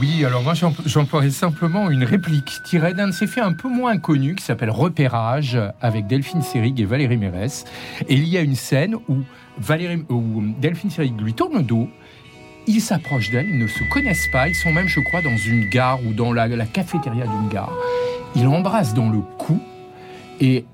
Oui, 0.00 0.24
alors 0.24 0.42
moi 0.42 0.54
j'emp- 0.54 0.74
j'emploierais 0.86 1.30
simplement 1.30 1.90
une 1.90 2.04
réplique 2.04 2.62
tirée 2.64 2.94
d'un 2.94 3.08
de 3.08 3.12
ses 3.12 3.26
films 3.26 3.46
un 3.46 3.52
peu 3.52 3.68
moins 3.68 3.98
connu 3.98 4.34
qui 4.34 4.42
s'appelle 4.42 4.70
Repérage 4.70 5.58
avec 5.82 6.06
Delphine 6.06 6.40
Seyrig 6.42 6.80
et 6.80 6.84
Valérie 6.86 7.18
Mérès. 7.18 7.64
Et 8.08 8.14
il 8.14 8.26
y 8.26 8.38
a 8.38 8.40
une 8.40 8.54
scène 8.54 8.94
où, 9.08 9.18
Valérie, 9.58 10.02
où 10.08 10.42
Delphine 10.58 10.90
Seyrig 10.90 11.20
lui 11.20 11.34
tourne 11.34 11.58
le 11.58 11.62
dos, 11.62 11.88
il 12.66 12.80
s'approche 12.80 13.30
d'elle, 13.30 13.46
ils 13.50 13.58
ne 13.58 13.66
se 13.66 13.84
connaissent 13.92 14.28
pas, 14.32 14.48
ils 14.48 14.54
sont 14.54 14.72
même 14.72 14.88
je 14.88 15.00
crois 15.00 15.20
dans 15.20 15.36
une 15.36 15.68
gare 15.68 15.98
ou 16.06 16.14
dans 16.14 16.32
la, 16.32 16.48
la 16.48 16.66
cafétéria 16.66 17.26
d'une 17.26 17.48
gare. 17.50 17.72
Il 18.36 18.46
embrasse 18.46 18.94
dans 18.94 19.10
le 19.10 19.20
cou 19.38 19.60
et 20.40 20.64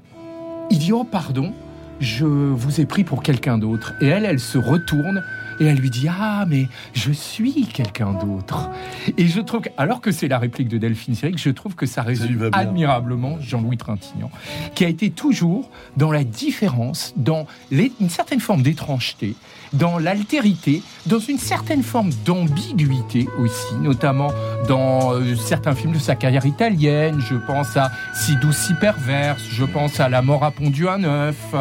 il 0.70 0.78
dit 0.78 0.92
oh 0.92 1.02
pardon, 1.02 1.52
je 1.98 2.24
vous 2.24 2.80
ai 2.80 2.86
pris 2.86 3.02
pour 3.02 3.24
quelqu'un 3.24 3.58
d'autre. 3.58 3.92
Et 4.00 4.06
elle, 4.06 4.24
elle 4.24 4.38
se 4.38 4.56
retourne 4.56 5.24
et 5.60 5.66
elle 5.66 5.76
lui 5.78 5.90
dit 5.90 6.08
ah 6.08 6.44
mais 6.48 6.68
je 6.94 7.12
suis 7.12 7.66
quelqu'un 7.66 8.12
d'autre. 8.12 8.70
Et 9.16 9.26
je 9.28 9.40
trouve, 9.40 9.60
que, 9.62 9.68
alors 9.76 10.00
que 10.00 10.10
c'est 10.10 10.28
la 10.28 10.38
réplique 10.38 10.68
de 10.68 10.78
Delphine 10.78 11.14
Seyrig, 11.14 11.38
je 11.38 11.50
trouve 11.50 11.74
que 11.74 11.86
ça 11.86 12.02
résume 12.02 12.48
admirablement 12.52 13.38
Jean-Louis 13.40 13.76
Trintignant, 13.76 14.30
qui 14.74 14.84
a 14.84 14.88
été 14.88 15.10
toujours 15.10 15.70
dans 15.96 16.10
la 16.12 16.24
différence, 16.24 17.12
dans 17.16 17.46
les- 17.70 17.92
une 18.00 18.08
certaine 18.10 18.40
forme 18.40 18.62
d'étrangeté, 18.62 19.34
dans 19.72 19.98
l'altérité, 19.98 20.82
dans 21.06 21.18
une 21.20 21.38
certaine 21.38 21.82
forme 21.82 22.10
d'ambiguïté 22.24 23.28
aussi, 23.38 23.74
notamment 23.80 24.32
dans 24.68 25.12
euh, 25.14 25.36
certains 25.36 25.74
films 25.74 25.92
de 25.92 25.98
sa 25.98 26.14
carrière 26.16 26.46
italienne. 26.46 27.20
Je 27.20 27.34
pense 27.36 27.76
à 27.76 27.90
Si 28.14 28.36
douce, 28.36 28.56
si 28.56 28.74
perverse, 28.74 29.42
je 29.50 29.64
pense 29.64 30.00
à 30.00 30.08
La 30.08 30.22
mort 30.22 30.44
a 30.44 30.50
pondu 30.50 30.88
un 30.88 31.04
œuf, 31.04 31.54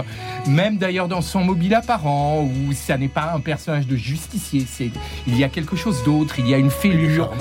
même 0.48 0.78
d'ailleurs 0.78 1.08
dans 1.08 1.22
Son 1.22 1.44
mobile 1.44 1.74
apparent, 1.76 2.42
où 2.44 2.74
ça 2.74 2.98
n'est 2.98 3.08
pas 3.08 3.34
un 3.36 3.40
personnage 3.40 3.86
de 3.90 3.96
justicier, 3.96 4.66
c'est 4.70 4.92
il 5.28 5.38
y 5.38 5.44
a 5.44 5.50
quelque 5.50 5.76
chose 5.76 6.04
d'autre, 6.04 6.36
il 6.40 6.48
y 6.48 6.54
a 6.54 6.58
une 6.58 6.70
fêlure. 6.72 7.32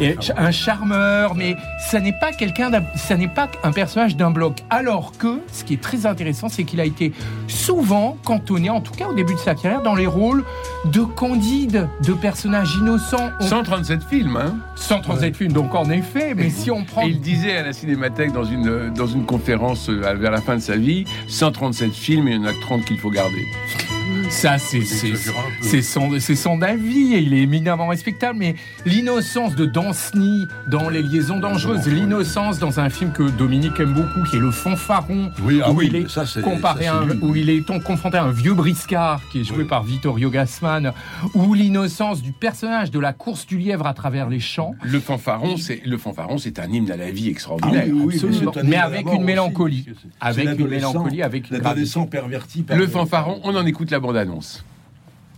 Et 0.00 0.16
un 0.36 0.50
charmeur, 0.50 1.34
mais 1.34 1.56
ça 1.90 2.00
n'est 2.00 2.12
pas 2.18 2.32
quelqu'un, 2.32 2.70
d'un- 2.70 2.84
ça 2.96 3.16
n'est 3.16 3.28
pas 3.28 3.48
un 3.62 3.72
personnage 3.72 4.16
d'un 4.16 4.30
bloc. 4.30 4.58
Alors 4.70 5.12
que, 5.16 5.40
ce 5.52 5.64
qui 5.64 5.74
est 5.74 5.80
très 5.80 6.04
intéressant, 6.06 6.48
c'est 6.48 6.64
qu'il 6.64 6.80
a 6.80 6.84
été 6.84 7.12
souvent 7.46 8.16
cantonné, 8.24 8.68
en 8.70 8.80
tout 8.80 8.92
cas 8.92 9.06
au 9.08 9.14
début 9.14 9.34
de 9.34 9.38
sa 9.38 9.54
carrière, 9.54 9.82
dans 9.82 9.94
les 9.94 10.06
rôles 10.06 10.44
de 10.86 11.00
candide, 11.02 11.88
de 12.04 12.12
personnages 12.12 12.74
innocents. 12.76 13.30
On- 13.40 13.46
137 13.46 14.02
films, 14.04 14.36
hein 14.36 14.56
137 14.76 15.36
films, 15.36 15.52
donc 15.52 15.74
en 15.74 15.88
effet, 15.90 16.34
mais 16.34 16.50
si 16.50 16.70
on 16.70 16.84
prend 16.84 17.02
Et 17.02 17.10
il 17.10 17.20
disait 17.20 17.56
à 17.56 17.62
la 17.62 17.72
Cinémathèque 17.72 18.32
dans 18.32 18.44
une, 18.44 18.68
euh, 18.68 18.90
dans 18.90 19.06
une 19.06 19.24
conférence 19.24 19.88
euh, 19.88 20.14
vers 20.14 20.30
la 20.32 20.40
fin 20.40 20.56
de 20.56 20.60
sa 20.60 20.76
vie 20.76 21.04
137 21.28 21.92
films, 21.92 22.28
il 22.28 22.34
y 22.34 22.38
en 22.38 22.44
a 22.44 22.52
que 22.52 22.60
30 22.60 22.84
qu'il 22.84 22.98
faut 22.98 23.10
garder. 23.10 23.44
Ça, 24.32 24.56
c'est 24.58 25.82
son, 25.82 26.18
c'est 26.18 26.34
son 26.34 26.62
avis 26.62 27.14
et 27.14 27.18
il 27.20 27.34
est 27.34 27.42
éminemment 27.42 27.86
respectable. 27.88 28.38
Mais 28.38 28.54
l'innocence 28.86 29.54
de 29.54 29.66
Danceny 29.66 30.46
dans 30.68 30.88
Les 30.88 31.02
Liaisons 31.02 31.38
Dangereuses, 31.38 31.86
l'innocence 31.86 32.58
dans 32.58 32.80
un 32.80 32.88
film 32.88 33.12
que 33.12 33.22
Dominique 33.30 33.78
aime 33.78 33.92
beaucoup, 33.92 34.28
qui 34.28 34.36
est 34.36 34.40
Le 34.40 34.50
Fanfaron, 34.50 35.30
Oui, 35.44 35.60
ah 35.62 35.70
où 35.70 35.74
oui, 35.76 35.88
il 35.92 35.96
est 35.96 36.08
ça, 36.10 36.24
comparé 36.42 36.86
ça, 36.86 36.96
un- 36.96 37.20
où 37.20 37.36
il 37.36 37.50
est 37.50 37.62
confronté 37.84 38.16
à 38.16 38.24
un 38.24 38.32
vieux 38.32 38.54
briscard 38.54 39.20
qui 39.30 39.42
est 39.42 39.44
joué 39.44 39.58
Oui. 39.58 39.64
par 39.64 39.84
Vittorio 39.84 40.28
Gassman, 40.30 40.92
ou 41.34 41.54
l'innocence 41.54 42.20
du 42.22 42.32
personnage 42.32 42.90
de 42.90 42.98
la 42.98 43.12
course 43.12 43.46
du 43.46 43.58
lièvre 43.58 43.86
à 43.86 43.94
travers 43.94 44.28
les 44.28 44.40
champs. 44.40 44.74
Le 44.82 44.98
fanfaron, 44.98 45.56
c'est 45.56 45.82
le 45.84 45.98
fanfaron, 45.98 46.38
c'est 46.38 46.58
un 46.58 46.68
hymne 46.68 46.90
à 46.90 46.96
la 46.96 47.10
vie 47.12 47.28
extraordinaire. 47.28 47.86
Ah 47.88 48.04
absolument. 48.06 48.52
un 48.56 48.62
Mais 48.64 48.76
avec 48.76 49.06
une 49.12 49.24
mélancolie. 49.24 49.84
aussi. 49.88 50.00
Avec 50.20 50.58
une 50.58 50.68
mélancolie, 50.68 51.22
avec 51.22 51.50
une 51.50 51.58
L'adolescent 51.58 52.06
perverti. 52.06 52.64
Le 52.74 52.86
fanfaron, 52.88 53.40
on 53.44 53.54
en 53.54 53.66
écoute 53.66 53.90
la 53.90 54.00
bande-annonce. 54.00 54.21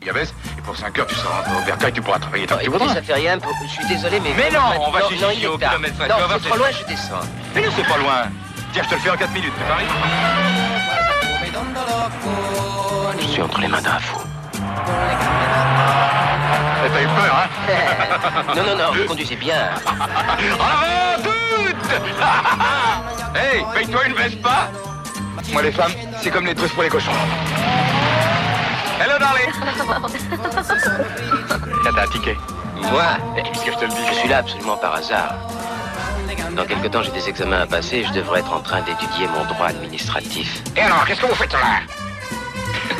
Yabès, 0.05 0.35
et 0.59 0.61
pour 0.61 0.77
5 0.77 0.99
heures, 0.99 1.07
tu 1.07 1.15
seras 1.15 1.39
rentré 1.39 1.53
au 1.63 1.65
bercail, 1.65 1.93
tu 1.93 2.03
pourras 2.03 2.19
travailler 2.19 2.47
tant 2.47 2.59
que 2.59 2.65
tu 2.65 2.71
voudras. 2.71 2.93
ça 2.95 3.01
fait 3.03 3.15
rien. 3.15 3.39
pour- 3.39 3.53
Je 3.63 3.71
suis 3.71 3.87
désolé, 3.87 4.21
mais. 4.21 4.35
Mais 4.37 4.51
non, 4.51 4.61
on 4.87 4.91
va 4.91 5.01
est 5.01 5.05
au 5.47 5.57
kilomètre 5.57 5.97
cinq, 5.97 6.09
Non, 6.09 6.15
tu 6.17 6.21
vas 6.21 6.27
voir, 6.27 6.39
c'est 6.43 6.49
trop 6.51 6.59
loin, 6.59 6.69
je 6.71 6.85
descends. 6.87 7.21
Mais 7.55 7.63
non, 7.63 7.73
c'est 7.75 7.87
pas 7.89 7.97
loin. 7.97 8.23
Tiens, 8.75 8.83
je 8.85 8.89
te 8.89 8.95
le 8.95 9.01
fais 9.01 9.11
en 9.11 9.17
4 9.17 9.33
minutes, 9.33 9.53
c'est 9.57 9.67
pareil 9.69 9.87
Je 13.21 13.27
suis 13.27 13.43
entre 13.43 13.61
les 13.61 13.69
mains 13.69 13.81
d'un 13.81 13.99
fou. 13.99 14.19
Eh, 16.87 16.91
T'as 16.93 17.03
eu 17.03 17.07
peur, 17.07 17.37
hein 17.37 17.49
non, 18.57 18.63
non, 18.63 18.77
non, 18.77 18.93
vous 18.95 19.05
conduisez 19.07 19.37
bien. 19.37 19.71
En 19.87 19.95
avant, 19.95 21.23
toutes 21.23 21.91
Hey, 23.37 23.65
paye-toi 23.75 24.07
une 24.07 24.15
Vespa 24.15 24.71
Moi, 25.53 25.63
les 25.63 25.73
femmes, 25.73 25.93
c'est 26.21 26.31
comme 26.31 26.45
les 26.47 26.55
truffes 26.55 26.75
pour 26.75 26.83
les 26.83 26.89
cochons. 26.91 27.11
Hello, 29.01 29.19
darling 29.19 29.51
t'as 31.95 32.03
un 32.03 32.07
ticket. 32.09 32.37
Moi, 32.91 33.03
Qu'est-ce 33.37 33.65
que 33.65 33.73
je 33.73 33.77
te 33.79 33.85
le 33.85 33.91
dis 33.91 34.07
je 34.09 34.15
suis 34.15 34.29
là 34.29 34.39
absolument 34.39 34.77
par 34.77 34.95
hasard. 34.95 35.35
Dans 36.57 36.65
quelque 36.65 36.89
temps, 36.89 37.03
j'ai 37.03 37.11
des 37.13 37.29
examens 37.29 37.61
à 37.61 37.67
passer 37.67 37.99
et 37.99 38.05
je 38.05 38.13
devrais 38.13 38.41
être 38.41 38.53
en 38.53 38.61
train 38.61 38.81
d'étudier 38.83 39.27
mon 39.29 39.45
droit 39.45 39.67
administratif. 39.67 40.63
Et 40.77 40.81
alors, 40.81 41.05
qu'est-ce 41.05 41.21
que 41.21 41.27
vous 41.27 41.35
faites 41.35 41.53
là? 41.53 41.81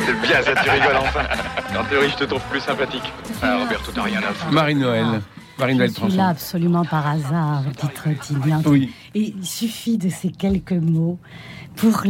C'est 0.05 0.21
bien 0.21 0.41
ça, 0.43 0.61
tu 0.61 0.69
rigoles 0.69 0.97
enfin. 0.97 1.23
Quand 1.73 1.83
t'es 1.89 1.97
riche, 1.97 2.11
je 2.13 2.17
te 2.17 2.23
trouve 2.25 2.41
plus 2.51 2.59
sympathique. 2.59 3.11
Ah, 3.41 3.57
Roberto, 3.59 3.91
t'as 3.93 4.03
rien 4.03 4.19
à 4.19 4.33
foutre. 4.33 4.51
Marie-Noël. 4.51 5.21
Marie-Noël 5.57 5.89
Je 5.89 6.07
suis 6.09 6.17
là 6.17 6.27
absolument 6.29 6.83
par 6.83 7.07
hasard, 7.07 7.61
dit 7.61 7.87
Trintignant. 7.93 8.61
Oui. 8.65 8.93
Il 9.17 9.45
suffit 9.45 9.97
de 9.97 10.09
ces 10.09 10.29
quelques 10.29 10.73
mots 10.73 11.17
pour, 11.77 12.03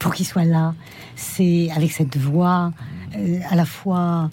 pour 0.00 0.14
là. 0.44 0.74
C'est 1.14 1.70
avec 1.70 1.92
cette 1.92 2.16
voix 2.16 2.72
euh, 3.16 3.38
à 3.48 3.54
la 3.54 3.64
fois 3.64 4.28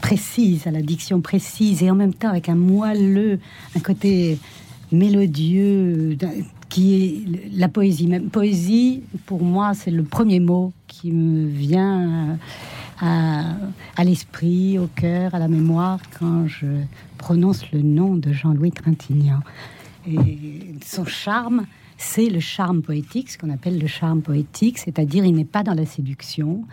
précise, 0.00 0.66
à 0.66 0.70
la 0.70 0.80
diction 0.80 1.20
précise, 1.20 1.82
et 1.82 1.90
en 1.90 1.94
même 1.94 2.14
temps 2.14 2.30
avec 2.30 2.48
un 2.48 2.54
moelleux, 2.54 3.38
un 3.76 3.80
côté 3.80 4.38
mélodieux, 4.90 6.16
qui 6.70 6.94
est 6.94 7.50
la 7.54 7.68
poésie. 7.68 8.06
Même 8.06 8.30
poésie, 8.30 9.02
pour 9.26 9.42
moi, 9.42 9.74
c'est 9.74 9.90
le 9.90 10.04
premier 10.04 10.40
mot 10.40 10.72
qui 10.86 11.12
me 11.12 11.46
vient 11.46 12.30
euh, 12.30 12.34
à, 13.00 13.44
à 13.94 14.04
l'esprit, 14.04 14.78
au 14.78 14.86
cœur, 14.86 15.34
à 15.34 15.38
la 15.38 15.48
mémoire 15.48 16.00
quand 16.18 16.46
je 16.46 16.66
prononce 17.18 17.70
le 17.72 17.82
nom 17.82 18.14
de 18.16 18.32
Jean-Louis 18.32 18.72
Trintignant. 18.72 19.40
Son 20.84 21.04
charme, 21.04 21.66
c'est 21.96 22.28
le 22.30 22.40
charme 22.40 22.82
poétique, 22.82 23.30
ce 23.30 23.38
qu'on 23.38 23.50
appelle 23.50 23.78
le 23.78 23.86
charme 23.86 24.22
poétique, 24.22 24.78
c'est-à-dire 24.78 25.24
il 25.24 25.34
n'est 25.34 25.44
pas 25.44 25.62
dans 25.64 25.74
la 25.74 25.84
séduction, 25.84 26.64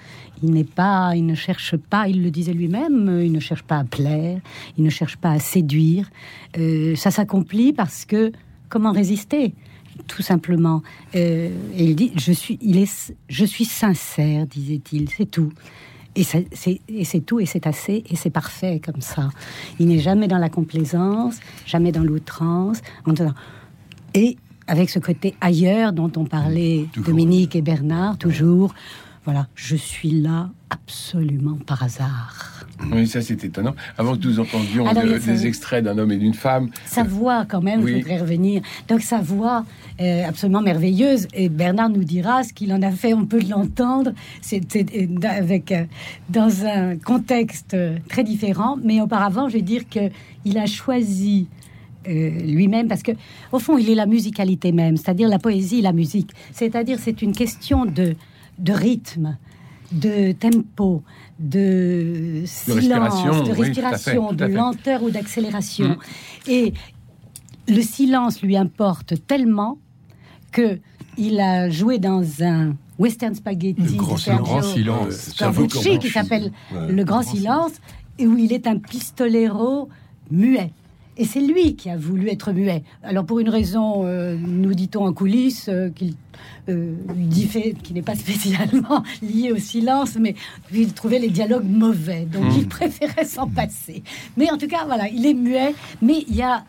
il 0.43 0.51
n'est 0.51 0.63
pas, 0.63 1.13
il 1.15 1.25
ne 1.25 1.35
cherche 1.35 1.75
pas, 1.75 2.07
il 2.07 2.23
le 2.23 2.31
disait 2.31 2.53
lui-même, 2.53 3.19
il 3.23 3.31
ne 3.31 3.39
cherche 3.39 3.63
pas 3.63 3.79
à 3.79 3.83
plaire, 3.83 4.39
il 4.77 4.83
ne 4.83 4.89
cherche 4.89 5.17
pas 5.17 5.31
à 5.31 5.39
séduire. 5.39 6.09
Euh, 6.57 6.95
ça 6.95 7.11
s'accomplit 7.11 7.73
parce 7.73 8.05
que 8.05 8.31
comment 8.69 8.91
résister? 8.91 9.53
Tout 10.07 10.21
simplement. 10.21 10.83
Euh, 11.15 11.49
et 11.75 11.85
il 11.85 11.95
dit, 11.95 12.11
je 12.15 12.31
suis, 12.31 12.59
il 12.61 12.77
est, 12.77 13.13
je 13.27 13.45
suis 13.45 13.65
sincère, 13.65 14.45
disait-il, 14.45 15.09
c'est 15.09 15.29
tout. 15.29 15.51
Et 16.15 16.23
c'est 16.23 17.19
tout, 17.25 17.39
et 17.39 17.45
c'est 17.45 17.67
assez, 17.67 18.03
et 18.09 18.15
c'est 18.15 18.29
parfait 18.29 18.79
comme 18.83 19.01
ça. 19.01 19.29
Il 19.79 19.87
n'est 19.87 19.99
jamais 19.99 20.27
dans 20.27 20.37
la 20.37 20.49
complaisance, 20.49 21.39
jamais 21.65 21.91
dans 21.91 22.03
l'outrance. 22.03 22.81
Et 24.13 24.37
avec 24.67 24.89
ce 24.89 24.99
côté 24.99 25.35
ailleurs 25.41 25.91
dont 25.91 26.11
on 26.15 26.25
parlait 26.25 26.87
Toujours. 26.93 27.09
Dominique 27.09 27.55
et 27.55 27.61
Bernard, 27.61 28.17
toujours. 28.17 28.73
Voilà, 29.25 29.47
je 29.55 29.75
suis 29.75 30.11
là 30.11 30.51
absolument 30.69 31.57
par 31.65 31.81
hasard. 31.81 32.51
Oui, 32.91 33.07
ça 33.07 33.21
c'est 33.21 33.43
étonnant. 33.43 33.73
Avant 33.97 34.15
que 34.15 34.27
nous 34.27 34.39
entendions 34.39 34.85
Alors, 34.85 35.03
de- 35.03 35.17
des 35.17 35.47
extraits 35.47 35.83
d'un 35.83 35.97
homme 35.97 36.11
et 36.11 36.17
d'une 36.17 36.33
femme, 36.33 36.69
Sa 36.85 37.03
voix, 37.03 37.45
quand 37.45 37.61
même, 37.61 37.81
Oui. 37.83 37.91
je 37.91 37.95
voudrais 37.97 38.19
revenir. 38.19 38.61
Donc, 38.87 39.01
sa 39.01 39.21
voix 39.21 39.65
euh, 39.99 40.25
absolument 40.27 40.61
merveilleuse. 40.61 41.27
Et 41.33 41.49
Bernard 41.49 41.89
nous 41.89 42.03
dira 42.03 42.43
ce 42.43 42.53
qu'il 42.53 42.71
en 42.73 42.81
a 42.83 42.91
fait. 42.91 43.13
On 43.13 43.25
peut 43.25 43.41
l'entendre. 43.49 44.11
C'était 44.41 44.85
euh, 44.95 45.27
avec 45.27 45.71
euh, 45.71 45.85
dans 46.29 46.65
un 46.65 46.97
contexte 46.97 47.73
euh, 47.73 47.97
très 48.09 48.23
différent. 48.23 48.77
Mais 48.83 49.01
auparavant, 49.01 49.47
je 49.49 49.53
vais 49.53 49.61
dire 49.63 49.89
que 49.89 50.09
il 50.43 50.57
a 50.57 50.65
choisi. 50.67 51.47
euh, 52.07 52.29
lui-même 52.41 52.87
parce 52.87 53.01
que 53.01 53.13
au 53.51 53.57
fond 53.57 53.79
il 53.79 53.89
est 53.89 53.95
la 53.95 54.05
musicalité 54.05 54.71
même 54.71 54.95
c'est-à-dire 54.95 55.27
la 55.27 55.39
poésie 55.39 55.81
la 55.81 55.91
musique 55.91 56.29
c'est-à-dire 56.51 56.99
c'est 57.01 57.23
une 57.23 57.31
question 57.31 57.83
de 57.83 58.13
de 58.59 58.73
rythme 58.73 59.37
de 59.91 60.31
tempo 60.31 61.03
de 61.39 62.43
silence 62.45 62.79
respiration, 62.79 63.43
de 63.43 63.49
oui, 63.51 63.55
fait, 63.55 63.61
respiration 63.63 64.33
de 64.33 64.45
lenteur 64.45 65.03
ou 65.03 65.09
d'accélération 65.11 65.89
Mm. 65.89 66.49
et 66.49 66.73
le 67.67 67.81
silence 67.81 68.41
lui 68.41 68.57
importe 68.57 69.13
tellement 69.27 69.77
que 70.51 70.79
il 71.17 71.39
a 71.39 71.69
joué 71.69 71.97
dans 71.97 72.23
un 72.43 72.75
western 72.99 73.33
spaghetti 73.35 73.81
Le 73.81 73.91
grand 73.97 74.17
silence. 74.17 74.75
Le 74.77 74.83
grand 74.83 75.69
silence. 75.69 75.99
Qui 75.99 76.09
s'appelle 76.09 76.51
Ouais, 76.73 76.91
Le 76.91 77.03
Grand 77.03 77.21
Silence 77.21 77.71
et 78.17 78.27
où 78.27 78.37
il 78.37 78.51
est 78.53 78.67
un 78.67 78.77
pistolero 78.77 79.89
muet. 80.31 80.71
Et 81.17 81.25
c'est 81.25 81.39
lui 81.39 81.75
qui 81.75 81.89
a 81.89 81.95
voulu 81.95 82.29
être 82.29 82.51
muet. 82.51 82.83
Alors 83.03 83.25
pour 83.25 83.39
une 83.39 83.49
raison, 83.49 84.05
euh, 84.05 84.35
nous 84.35 84.73
dit-on 84.73 85.05
en 85.05 85.13
coulisses, 85.13 85.69
euh, 85.69 85.89
qu'il 85.89 86.13
euh, 86.67 86.93
lui 87.15 87.25
dit 87.25 87.47
fait, 87.47 87.73
qui 87.81 87.93
n'est 87.93 88.01
pas 88.01 88.15
spécialement 88.15 89.03
lié 89.21 89.51
au 89.51 89.57
silence, 89.57 90.17
mais 90.19 90.35
il 90.73 90.93
trouvait 90.93 91.19
les 91.19 91.29
dialogues 91.29 91.69
mauvais, 91.69 92.25
donc 92.25 92.45
il 92.57 92.67
préférait 92.67 93.25
s'en 93.25 93.47
passer. 93.47 94.03
Mais 94.35 94.51
en 94.51 94.57
tout 94.57 94.67
cas, 94.67 94.85
voilà, 94.85 95.07
il 95.07 95.25
est 95.25 95.33
muet. 95.33 95.73
Mais 96.01 96.25
il 96.27 96.35
y 96.35 96.41
a 96.41 96.65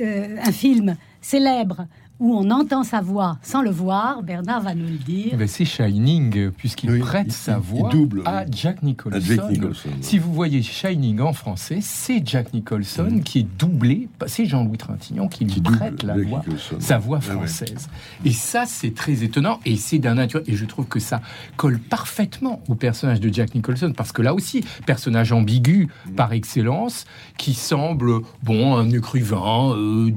euh, 0.00 0.36
un 0.42 0.52
film 0.52 0.96
célèbre 1.20 1.86
où 2.20 2.32
on 2.34 2.50
entend 2.50 2.84
sa 2.84 3.00
voix 3.00 3.38
sans 3.42 3.60
le 3.62 3.70
voir, 3.70 4.22
Bernard 4.22 4.60
va 4.62 4.74
nous 4.74 4.86
le 4.86 4.98
dire. 4.98 5.36
C'est 5.46 5.64
Shining, 5.64 6.50
puisqu'il 6.52 6.90
Oui, 6.90 6.98
prête 7.00 7.26
il- 7.28 7.32
sa 7.32 7.58
voix 7.58 7.90
double, 7.90 8.22
à 8.24 8.44
oui. 8.44 8.50
Jack 8.52 8.82
Nicholson. 8.82 9.16
À 9.16 9.20
Jack 9.20 9.50
Nicholson, 9.50 9.88
ouais. 9.88 9.94
Si 10.00 10.18
vous 10.18 10.32
voyez 10.32 10.62
Shining 10.62 11.20
en 11.20 11.32
français, 11.32 11.78
c'est 11.80 12.22
Jack 12.26 12.52
Nicholson 12.54 13.08
Mm. 13.10 13.22
qui 13.22 13.40
est 13.40 13.46
doublé, 13.58 14.08
c'est 14.26 14.46
Jean-Louis 14.46 14.78
Trintignant 14.78 15.28
qui 15.28 15.44
lui 15.44 15.54
Qui 15.54 15.60
prête 15.60 16.02
la 16.02 16.16
Jack 16.16 16.26
voix, 16.28 16.38
Nicholson. 16.46 16.76
sa 16.78 16.98
voix 16.98 17.18
ouais. 17.18 17.22
française. 17.24 17.88
Et 18.24 18.32
ça, 18.32 18.64
c'est 18.66 18.94
très 18.94 19.22
étonnant 19.24 19.58
et 19.66 19.76
c'est 19.76 19.98
d'un 19.98 20.14
naturel. 20.14 20.44
Et 20.48 20.56
je 20.56 20.64
trouve 20.66 20.86
que 20.86 21.00
ça 21.00 21.20
colle 21.56 21.78
parfaitement 21.78 22.62
au 22.68 22.74
personnage 22.74 23.20
de 23.20 23.32
Jack 23.32 23.54
Nicholson 23.54 23.92
parce 23.96 24.12
que 24.12 24.22
là 24.22 24.34
aussi, 24.34 24.64
personnage 24.86 25.32
ambigu 25.32 25.88
Mm. 26.06 26.10
par 26.12 26.32
excellence, 26.32 27.04
qui 27.38 27.54
semble, 27.54 28.20
bon, 28.42 28.76
un 28.76 28.88
écrivain 28.90 29.72
euh, 29.76 30.10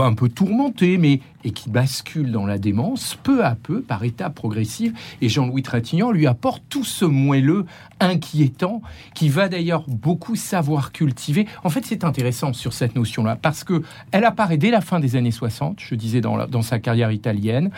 un 0.00 0.14
peu 0.14 0.28
tourmenté, 0.28 0.98
mais 0.98 1.20
et 1.44 1.50
qui 1.50 1.68
bascule 1.70 2.32
dans 2.32 2.46
la 2.46 2.58
démence 2.58 3.18
peu 3.22 3.44
à 3.44 3.54
peu, 3.54 3.80
par 3.82 4.02
étapes 4.04 4.34
progressives. 4.34 4.94
Et 5.20 5.28
Jean-Louis 5.28 5.62
Trintignant 5.62 6.10
lui 6.10 6.26
apporte 6.26 6.62
tout 6.68 6.84
ce 6.84 7.04
moelleux 7.04 7.66
inquiétant 8.00 8.82
qui 9.14 9.28
va 9.28 9.48
d'ailleurs 9.48 9.84
beaucoup 9.88 10.36
savoir 10.36 10.92
cultiver. 10.92 11.46
En 11.64 11.70
fait, 11.70 11.84
c'est 11.86 12.04
intéressant 12.04 12.52
sur 12.52 12.72
cette 12.72 12.94
notion-là 12.94 13.36
parce 13.40 13.64
que 13.64 13.82
elle 14.12 14.24
apparaît 14.24 14.56
dès 14.58 14.70
la 14.70 14.80
fin 14.80 15.00
des 15.00 15.16
années 15.16 15.30
60, 15.30 15.78
je 15.80 15.94
disais 15.94 16.20
dans, 16.20 16.36
la- 16.36 16.46
dans 16.46 16.62
sa 16.62 16.78
carrière 16.78 17.10
italienne, 17.12 17.70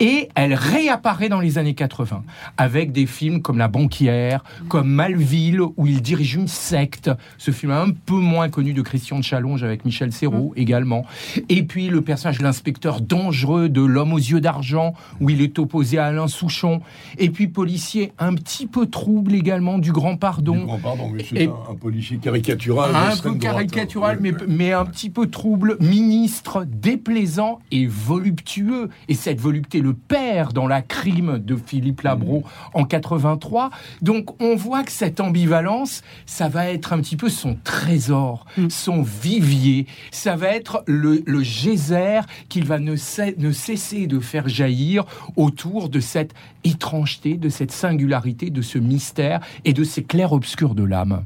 et 0.00 0.28
elle 0.34 0.54
réapparaît 0.54 1.28
dans 1.28 1.40
les 1.40 1.58
années 1.58 1.74
80 1.74 2.22
avec 2.56 2.92
des 2.92 3.06
films 3.06 3.42
comme 3.42 3.58
La 3.58 3.68
Banquière, 3.68 4.44
comme 4.68 4.88
Malville, 4.88 5.60
où 5.62 5.86
il 5.86 6.02
dirige 6.02 6.34
une 6.34 6.48
secte. 6.48 7.10
Ce 7.38 7.50
film 7.50 7.72
un 7.72 7.90
peu 7.90 8.14
moins 8.16 8.48
connu 8.48 8.72
de 8.72 8.82
Christian 8.82 9.18
de 9.18 9.24
Challonge 9.24 9.62
avec 9.62 9.84
Michel 9.84 10.12
Serrault 10.12 10.52
également. 10.56 11.04
Et 11.48 11.62
puis 11.62 11.88
le 11.88 12.00
personnage 12.02 12.38
de 12.38 12.42
l'inspecteur 12.44 13.00
dangereux 13.08 13.68
de 13.68 13.80
L'homme 13.82 14.12
aux 14.12 14.18
yeux 14.18 14.40
d'argent, 14.40 14.94
où 15.20 15.30
il 15.30 15.40
est 15.40 15.58
opposé 15.58 15.98
à 15.98 16.06
Alain 16.06 16.28
Souchon. 16.28 16.80
Et 17.18 17.30
puis 17.30 17.46
policier 17.48 18.12
un 18.18 18.34
petit 18.34 18.66
peu 18.66 18.86
trouble 18.86 19.34
également 19.34 19.78
du 19.78 19.92
Grand 19.92 20.16
Pardon. 20.16 20.54
Du 20.56 20.64
grand 20.66 20.78
pardon, 20.78 21.10
mais 21.12 21.24
c'est 21.28 21.36
Et- 21.42 21.46
un, 21.46 21.72
un 21.72 21.74
policier 21.74 22.18
caricatural. 22.18 22.90
un 22.94 23.16
peu 23.16 23.34
caricatural, 23.34 24.16
hein. 24.16 24.20
mais, 24.20 24.32
mais 24.48 24.72
un 24.72 24.84
petit 24.84 25.10
peu 25.10 25.26
trouble, 25.28 25.76
ministre, 25.80 26.64
déplaisant 26.66 27.60
et 27.70 27.86
voluptueux. 27.86 28.88
Et 29.08 29.14
cette 29.14 29.40
volupté 29.40 29.80
le 29.80 29.92
perd 29.94 30.52
dans 30.52 30.66
la 30.66 30.82
crime 30.82 31.38
de 31.38 31.54
Philippe 31.56 32.00
Labro 32.02 32.42
en 32.74 32.84
83. 32.84 33.70
Donc 34.02 34.40
on 34.42 34.56
voit 34.56 34.82
que 34.82 34.92
cette 34.92 35.20
ambivalence, 35.20 36.02
ça 36.26 36.48
va 36.48 36.68
être 36.70 36.92
un 36.92 36.98
petit 36.98 37.16
peu 37.16 37.28
son 37.28 37.56
trésor, 37.62 38.46
son 38.68 39.02
vivier. 39.02 39.86
Ça 40.10 40.34
va 40.36 40.48
être 40.48 40.82
le, 40.86 41.22
le 41.26 41.42
geyser 41.42 42.20
qu'il 42.48 42.64
va 42.64 42.78
ne, 42.78 42.95
cesse- 42.96 43.36
ne 43.38 43.52
cesser 43.52 44.06
de 44.06 44.20
faire 44.20 44.48
jaillir 44.48 45.04
autour 45.36 45.88
de 45.88 46.00
cette 46.00 46.34
étrangeté, 46.64 47.34
de 47.36 47.48
cette 47.48 47.72
singularité, 47.72 48.50
de 48.50 48.62
ce 48.62 48.78
mystère 48.78 49.40
et 49.64 49.72
de 49.72 49.84
ces 49.84 50.02
clairs-obscurs 50.02 50.74
de 50.74 50.84
l'âme. 50.84 51.24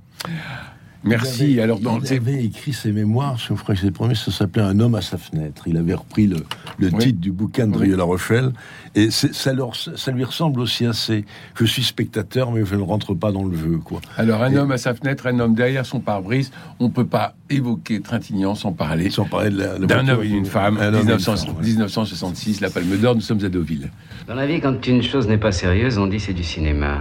Merci. 1.02 1.44
Il 1.44 1.50
avait- 1.54 1.62
Alors, 1.62 1.80
dans 1.80 1.98
il 2.00 2.12
avait 2.12 2.44
écrit 2.44 2.72
ses 2.74 2.92
mémoires, 2.92 3.38
je 3.38 3.54
crois 3.54 3.74
que 3.74 3.80
c'est 3.80 3.90
premier, 3.90 4.14
ça 4.14 4.30
s'appelait 4.30 4.62
Un 4.62 4.78
homme 4.80 4.94
à 4.94 5.00
sa 5.00 5.16
fenêtre. 5.16 5.62
Il 5.66 5.76
avait 5.78 5.94
repris 5.94 6.26
le, 6.26 6.36
le 6.78 6.88
Oui. 6.92 6.98
titre 6.98 7.20
du 7.20 7.32
bouquin 7.32 7.66
de 7.66 7.94
La 7.96 8.04
Rochelle, 8.04 8.52
et 8.94 9.10
ça, 9.10 9.52
leur, 9.54 9.74
ça 9.76 10.10
lui 10.10 10.24
ressemble 10.24 10.60
aussi 10.60 10.84
assez. 10.84 11.24
Je 11.54 11.64
suis 11.64 11.82
spectateur, 11.82 12.52
mais 12.52 12.64
je 12.66 12.74
ne 12.74 12.82
rentre 12.82 13.14
pas 13.14 13.32
dans 13.32 13.44
le 13.44 13.56
jeu, 13.56 13.78
quoi. 13.82 14.00
Alors, 14.18 14.42
un 14.42 14.52
Et- 14.52 14.58
homme 14.58 14.72
à 14.72 14.76
sa 14.78 14.94
fenêtre, 14.94 15.26
un 15.26 15.38
homme 15.40 15.54
derrière 15.54 15.86
son 15.86 16.00
pare-brise, 16.00 16.50
on 16.80 16.84
ne 16.88 16.90
peut 16.92 17.06
pas 17.06 17.34
évoquer 17.48 18.00
Trintignant 18.00 18.54
sans 18.54 18.72
parler 18.72 19.08
Sans 19.10 19.24
parler 19.24 19.50
de 19.50 19.58
la, 19.58 19.78
la 19.78 19.86
d'un 19.86 20.06
homme 20.08 20.22
et 20.22 20.28
d'une 20.28 20.44
femme. 20.44 20.76
Un 20.78 20.88
homme 20.88 20.94
et 20.94 20.98
une 20.98 21.04
1900 21.06 21.36
femme, 21.46 21.56
ouais. 21.56 21.62
1966, 21.64 22.60
la 22.60 22.68
Palme 22.70 22.96
d'Or, 22.98 23.14
nous 23.14 23.20
sommes 23.22 23.42
à 23.44 23.48
Deauville. 23.48 23.90
Dans 24.28 24.34
la 24.34 24.46
vie, 24.46 24.60
quand 24.60 24.86
une 24.86 25.02
chose 25.02 25.26
n'est 25.28 25.38
pas 25.38 25.52
sérieuse, 25.52 25.96
on 25.98 26.06
dit 26.06 26.20
c'est 26.20 26.34
du 26.34 26.44
cinéma. 26.44 26.98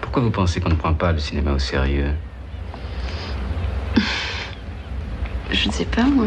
Pourquoi 0.00 0.22
vous 0.22 0.30
pensez 0.30 0.60
qu'on 0.60 0.70
ne 0.70 0.74
prend 0.76 0.94
pas 0.94 1.12
le 1.12 1.18
cinéma 1.18 1.52
au 1.52 1.58
sérieux? 1.58 2.12
Je 5.52 5.68
ne 5.68 5.72
sais 5.72 5.84
pas, 5.84 6.02
moi. 6.04 6.26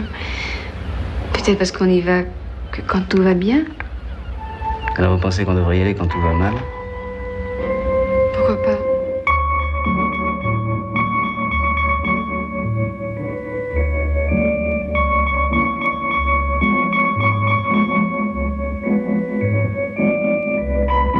Peut-être 1.34 1.58
parce 1.58 1.72
qu'on 1.72 1.88
y 1.88 2.02
va 2.02 2.22
que 2.72 2.82
quand 2.86 3.02
tout 3.10 3.22
va 3.22 3.34
bien. 3.34 3.64
Alors 4.98 5.14
vous 5.16 5.20
pensez 5.22 5.44
qu'on 5.46 5.56
devrait 5.56 5.80
y 5.80 5.82
aller 5.82 5.96
quand 5.96 6.08
tout 6.08 6.22
va 6.22 6.34
mal? 6.34 6.54
Pourquoi 8.36 8.62
pas? 8.62 8.78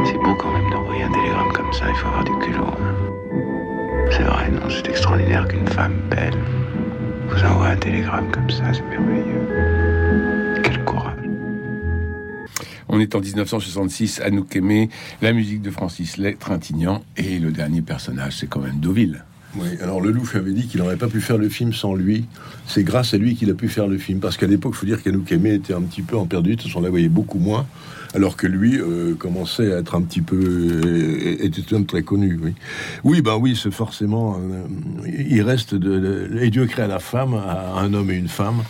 C'est 0.04 0.18
beau 0.18 0.34
quand 0.34 0.52
même 0.52 0.70
d'envoyer 0.70 1.02
un 1.04 1.10
télégramme 1.10 1.52
comme 1.52 1.72
ça, 1.72 1.86
il 1.88 1.94
faut 1.96 2.08
avoir 2.08 2.24
du 2.24 2.32
culot. 2.38 2.66
hein. 2.66 2.94
C'est 4.10 4.22
vrai, 4.22 4.50
non, 4.50 4.68
c'est 4.68 4.88
extraordinaire 4.88 5.48
qu'une 5.48 5.66
femme 5.66 5.94
belle 6.10 6.34
vous 7.28 7.44
envoie 7.44 7.68
un 7.68 7.76
télégramme 7.76 8.30
comme 8.30 8.50
ça, 8.50 8.72
c'est 8.72 8.82
merveilleux. 8.82 10.60
Quel 10.62 10.84
courage. 10.84 11.16
On 12.88 13.00
est 13.00 13.14
en 13.14 13.20
1966, 13.20 14.20
Anouk 14.20 14.54
Aimé, 14.56 14.88
la 15.22 15.32
musique 15.32 15.62
de 15.62 15.70
Francis 15.70 16.16
Lay, 16.16 16.34
Trintignant, 16.34 17.02
et 17.16 17.38
le 17.38 17.50
dernier 17.50 17.82
personnage, 17.82 18.38
c'est 18.38 18.46
quand 18.46 18.60
même 18.60 18.78
Deauville. 18.80 19.24
Oui, 19.56 19.68
alors 19.80 20.00
Lelouch 20.00 20.34
avait 20.34 20.52
dit 20.52 20.66
qu'il 20.66 20.80
n'aurait 20.80 20.96
pas 20.96 21.06
pu 21.06 21.20
faire 21.20 21.38
le 21.38 21.48
film 21.48 21.72
sans 21.72 21.94
lui. 21.94 22.24
C'est 22.66 22.82
grâce 22.82 23.14
à 23.14 23.18
lui 23.18 23.36
qu'il 23.36 23.50
a 23.50 23.54
pu 23.54 23.68
faire 23.68 23.86
le 23.86 23.98
film. 23.98 24.18
Parce 24.18 24.36
qu'à 24.36 24.46
l'époque, 24.48 24.72
il 24.74 24.78
faut 24.78 24.86
dire 24.86 25.02
qu'Anouk 25.02 25.30
était 25.30 25.74
un 25.74 25.82
petit 25.82 26.02
peu 26.02 26.16
en 26.16 26.26
perdu, 26.26 26.50
de 26.50 26.54
toute 26.56 26.66
façon, 26.66 26.80
on 26.80 26.82
la 26.82 26.90
voyait 26.90 27.08
beaucoup 27.08 27.38
moins. 27.38 27.66
Alors 28.14 28.36
que 28.36 28.46
lui 28.46 28.78
euh, 28.80 29.14
commençait 29.14 29.72
à 29.72 29.78
être 29.78 29.94
un 29.96 30.02
petit 30.02 30.20
peu. 30.20 30.36
euh, 30.40 31.36
était 31.44 31.74
un 31.74 31.82
très 31.82 32.02
connu, 32.02 32.38
oui. 33.04 33.20
Ben 33.22 33.36
oui, 33.36 33.58
c'est 33.60 33.72
forcément. 33.72 34.38
euh, 34.40 34.62
il 35.28 35.42
reste 35.42 35.74
de, 35.74 35.98
de- 36.28 36.38
Et 36.42 36.50
Dieu 36.50 36.66
crée 36.66 36.86
la 36.86 37.00
femme, 37.00 37.34
à 37.34 37.78
un 37.80 37.92
homme 37.94 38.10
et 38.10 38.16
une 38.16 38.28
femme. 38.28 38.62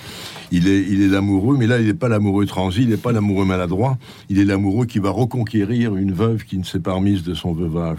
Il 0.52 0.68
est, 0.68 0.82
il 0.88 1.02
est 1.02 1.08
l'amoureux, 1.08 1.56
mais 1.58 1.66
là, 1.66 1.78
il 1.80 1.86
n'est 1.86 1.94
pas 1.94 2.08
l'amoureux 2.08 2.46
transi, 2.46 2.82
il 2.82 2.88
n'est 2.90 2.96
pas 2.96 3.12
l'amoureux 3.12 3.44
maladroit. 3.44 3.98
Il 4.30 4.38
est 4.38 4.44
l'amoureux 4.44 4.86
qui 4.86 4.98
va 4.98 5.10
reconquérir 5.10 5.96
une 5.96 6.12
veuve 6.12 6.44
qui 6.44 6.56
ne 6.58 6.64
s'est 6.64 6.78
pas 6.80 6.92
remise 6.92 7.22
de 7.22 7.34
son 7.34 7.52
veuvage. 7.52 7.98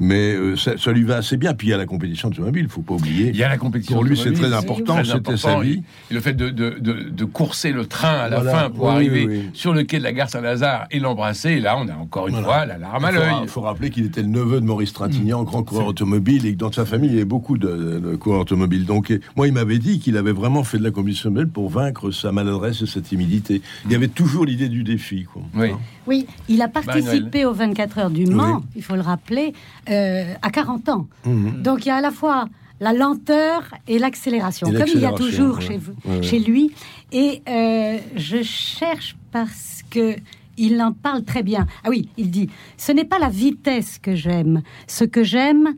Mais 0.00 0.34
euh, 0.34 0.56
ça, 0.56 0.76
ça 0.76 0.92
lui 0.92 1.02
va 1.04 1.16
assez 1.16 1.36
bien. 1.36 1.54
Puis 1.54 1.68
il 1.68 1.70
y 1.70 1.74
a 1.74 1.76
la 1.76 1.86
compétition 1.86 2.28
automobile, 2.28 2.64
il 2.64 2.70
faut 2.70 2.82
pas 2.82 2.94
oublier. 2.94 3.30
Il 3.30 3.36
y 3.36 3.42
a 3.42 3.48
la 3.48 3.56
compétition. 3.58 3.94
Pour 3.94 4.04
lui, 4.04 4.16
c'est 4.16 4.32
très 4.32 4.52
important, 4.52 5.02
c'était 5.04 5.36
sa 5.36 5.60
vie. 5.60 5.82
Et 6.10 6.14
le 6.14 6.20
fait 6.20 6.34
de, 6.34 6.50
de, 6.50 6.76
de, 6.80 7.08
de 7.10 7.24
courser 7.24 7.72
le 7.72 7.86
train 7.86 8.16
à 8.18 8.28
la 8.28 8.40
Voilà. 8.40 8.58
fin 8.58 8.70
pour 8.70 8.84
Oui, 8.86 8.90
arriver 8.94 9.26
oui, 9.26 9.36
oui. 9.44 9.50
sur 9.52 9.72
le 9.72 9.82
quai 9.84 9.98
de 9.98 10.02
la 10.04 10.12
gare 10.12 10.28
Saint-Lazare 10.30 10.86
et 10.90 10.98
l'embrasser, 11.00 11.60
là, 11.60 11.76
on 11.78 11.88
a 11.88 11.94
encore 11.94 12.28
une 12.28 12.34
Voilà. 12.34 12.46
fois 12.48 12.66
la 12.66 12.78
larme 12.78 13.04
à 13.04 13.12
l'œil. 13.12 13.34
il 13.42 13.48
faut 13.48 13.60
rappeler 13.62 13.90
qu'il 13.90 14.04
était 14.06 14.22
le 14.22 14.28
neveu 14.28 14.60
de 14.60 14.66
Maurice 14.66 14.92
Trintignant, 14.92 15.42
grand 15.44 15.62
coureur 15.62 15.86
automobile, 15.86 16.46
et 16.46 16.52
que 16.52 16.58
dans 16.58 16.72
sa 16.72 16.84
famille, 16.84 17.10
il 17.10 17.14
y 17.14 17.16
avait 17.18 17.24
beaucoup 17.24 17.58
de, 17.58 18.00
de 18.02 18.16
coureurs 18.16 18.40
automobiles. 18.42 18.84
Donc, 18.86 19.10
et 19.10 19.20
moi, 19.36 19.46
il 19.46 19.52
m'avait 19.52 19.78
dit 19.78 19.98
qu'il 19.98 20.16
avait 20.16 20.32
vraiment 20.32 20.64
fait 20.64 20.78
de 20.78 20.84
la 20.84 20.90
compétition 20.90 21.28
automobile 21.30 21.52
pour 21.52 21.70
vaincre 21.70 22.10
sa 22.10 22.32
maladresse 22.32 22.82
et 22.82 22.86
sa 22.86 23.00
timidité. 23.00 23.62
Il 23.86 23.92
y 23.92 23.94
avait 23.94 24.08
toujours 24.08 24.44
l'idée 24.44 24.68
du 24.68 24.82
défi. 24.84 25.24
Quoi. 25.32 25.42
Oui. 25.54 25.70
Oui, 26.06 26.26
il 26.48 26.62
a 26.62 26.66
Bah, 26.68 26.80
participé 26.84 27.44
aux 27.44 27.52
24 27.52 27.98
heures 27.98 28.10
du 28.10 28.26
Mans, 28.26 28.62
il 28.76 28.82
faut 28.82 28.94
le 28.94 29.00
rappeler, 29.00 29.52
euh, 29.90 30.34
à 30.42 30.50
40 30.50 30.88
ans. 30.88 31.06
Mhm. 31.24 31.62
Donc 31.62 31.84
il 31.84 31.88
y 31.88 31.90
a 31.92 31.96
à 31.96 32.00
la 32.00 32.10
fois 32.10 32.46
la 32.80 32.92
lenteur 32.92 33.62
et 33.88 33.98
l'accélération, 33.98 34.70
comme 34.70 34.86
il 34.94 35.00
y 35.00 35.06
a 35.06 35.12
toujours 35.12 35.56
ouais. 35.56 35.64
chez, 35.66 35.76
vous, 35.78 35.92
Ouais, 36.04 36.16
ouais. 36.16 36.22
chez 36.22 36.38
lui. 36.38 36.72
Et 37.12 37.42
euh, 37.48 37.98
je 38.16 38.42
cherche 38.42 39.16
parce 39.32 39.82
que 39.90 40.16
il 40.58 40.80
en 40.80 40.92
parle 40.92 41.22
très 41.24 41.42
bien. 41.42 41.66
Ah 41.84 41.88
oui, 41.90 42.08
il 42.16 42.30
dit 42.30 42.48
ce 42.76 42.92
n'est 42.92 43.04
pas 43.04 43.18
la 43.18 43.28
vitesse 43.28 43.98
que 43.98 44.14
j'aime. 44.14 44.62
Ce 44.86 45.04
que 45.04 45.22
j'aime 45.22 45.74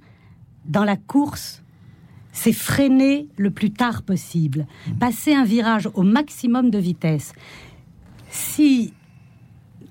dans 0.67 0.85
la 0.85 0.97
course, 0.97 1.63
c'est 2.33 2.53
freiner 2.53 3.27
le 3.37 3.51
plus 3.51 3.73
tard 3.73 4.03
possible, 4.03 4.67
passer 5.01 5.35
un 5.35 5.45
virage 5.45 5.89
au 5.95 6.03
maximum 6.03 6.71
de 6.71 6.79
vitesse. 6.79 7.33
Si 8.31 8.93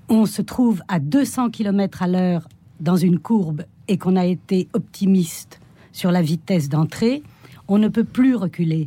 on 0.08 0.24
se 0.26 0.40
trouve 0.42 0.82
à 0.88 0.98
200 1.00 1.50
km 1.50 2.02
à 2.02 2.06
l'heure 2.08 2.48
dans 2.80 2.96
une 2.96 3.18
courbe 3.18 3.64
et 3.88 3.96
qu'on 3.98 4.16
a 4.16 4.26
été 4.26 4.68
optimiste 4.74 5.60
sur 5.92 6.10
la 6.12 6.22
vitesse 6.22 6.68
d'entrée, 6.68 7.22
on 7.66 7.78
ne 7.78 7.88
peut 7.88 8.04
plus 8.04 8.34
reculer. 8.34 8.86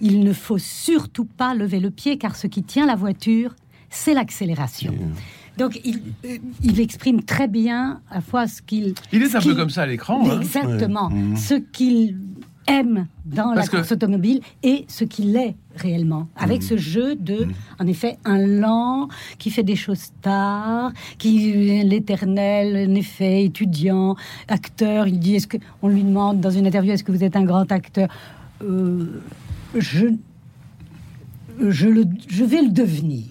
Il 0.00 0.20
ne 0.24 0.32
faut 0.32 0.58
surtout 0.58 1.24
pas 1.26 1.54
lever 1.54 1.80
le 1.80 1.90
pied 1.90 2.16
car 2.16 2.36
ce 2.36 2.46
qui 2.46 2.62
tient 2.62 2.86
la 2.86 2.96
voiture, 2.96 3.54
c'est 3.90 4.14
l'accélération. 4.14 4.94
Donc 5.58 5.78
il, 5.84 6.00
euh, 6.24 6.38
il 6.62 6.80
exprime 6.80 7.22
très 7.22 7.48
bien 7.48 8.00
à 8.10 8.14
la 8.16 8.20
fois 8.22 8.46
ce 8.46 8.62
qu'il... 8.62 8.94
Il 9.12 9.22
est 9.22 9.34
un 9.34 9.40
peu 9.40 9.54
comme 9.54 9.68
ça 9.68 9.82
à 9.82 9.86
l'écran. 9.86 10.26
hein. 10.30 10.40
Exactement. 10.40 11.08
Ouais. 11.08 11.14
Mhm. 11.14 11.36
Ce 11.36 11.54
qu'il 11.54 12.16
aime 12.70 13.06
dans 13.26 13.52
Parce 13.54 13.56
la 13.56 13.66
que- 13.66 13.76
course 13.78 13.92
automobile 13.92 14.40
et 14.62 14.84
ce 14.88 15.04
qu'il 15.04 15.36
est 15.36 15.54
réellement. 15.76 16.28
Avec 16.36 16.62
ce 16.62 16.76
jeu 16.76 17.14
de, 17.16 17.46
en 17.78 17.86
effet, 17.86 18.16
un 18.24 18.38
lent 18.38 19.08
qui 19.38 19.50
fait 19.50 19.62
des 19.62 19.76
choses 19.76 20.10
tard, 20.22 20.92
qui 21.18 21.50
est 21.70 21.84
l'éternel, 21.84 22.88
en 22.90 22.94
effet, 22.94 23.44
étudiant, 23.44 24.16
acteur. 24.48 25.06
Il 25.08 25.18
dit, 25.18 25.34
est-ce 25.36 25.46
que, 25.46 25.58
on 25.82 25.88
lui 25.88 26.02
demande 26.02 26.40
dans 26.40 26.50
une 26.50 26.66
interview, 26.66 26.92
est-ce 26.92 27.04
que 27.04 27.12
vous 27.12 27.24
êtes 27.24 27.36
un 27.36 27.44
grand 27.44 27.70
acteur? 27.72 28.08
Euh, 28.62 29.22
Je 29.76 30.06
je, 31.68 31.88
le, 31.88 32.04
je 32.28 32.44
vais 32.44 32.62
le 32.62 32.70
devenir. 32.70 33.26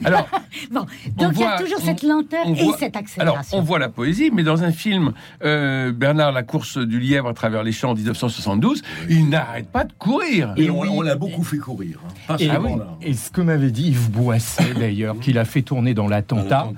Alors, 0.04 0.28
bon, 0.70 0.80
on 1.18 1.22
donc 1.24 1.32
il 1.34 1.40
y 1.40 1.42
voit- 1.42 1.50
a 1.52 1.58
toujours 1.58 1.78
on- 1.82 1.84
cette 1.84 2.02
lenteur 2.02 2.46
et 2.46 2.52
voit- 2.54 2.76
cette 2.78 2.94
Alors, 2.96 3.04
accélération. 3.04 3.58
on 3.58 3.62
voit 3.62 3.78
la 3.78 3.88
poésie, 3.88 4.30
mais 4.32 4.42
dans 4.42 4.62
un 4.62 4.72
film, 4.72 5.12
euh, 5.44 5.92
Bernard, 5.92 6.32
la 6.32 6.42
course 6.42 6.78
du 6.78 7.00
lièvre 7.00 7.28
à 7.28 7.34
travers 7.34 7.62
les 7.62 7.72
champs 7.72 7.90
en 7.90 7.94
1972, 7.94 8.82
il 9.08 9.28
n'arrête 9.28 9.68
pas 9.68 9.84
de 9.84 9.92
courir. 9.98 10.54
Et 10.56 10.70
on, 10.70 10.80
on 10.80 11.02
l'a 11.02 11.16
beaucoup 11.16 11.44
fait 11.44 11.58
courir. 11.58 11.98
hein. 12.28 12.36
Et, 12.38 12.48
et 13.02 13.14
ce 13.14 13.30
que 13.30 13.40
m'avait 13.40 13.70
dit 13.70 13.88
Yves 13.88 14.10
Boisset, 14.10 14.74
d'ailleurs, 14.78 15.18
qu'il 15.18 15.38
a 15.38 15.44
fait 15.44 15.62
tourner 15.62 15.94
dans 15.94 16.08
l'attentat 16.08 16.68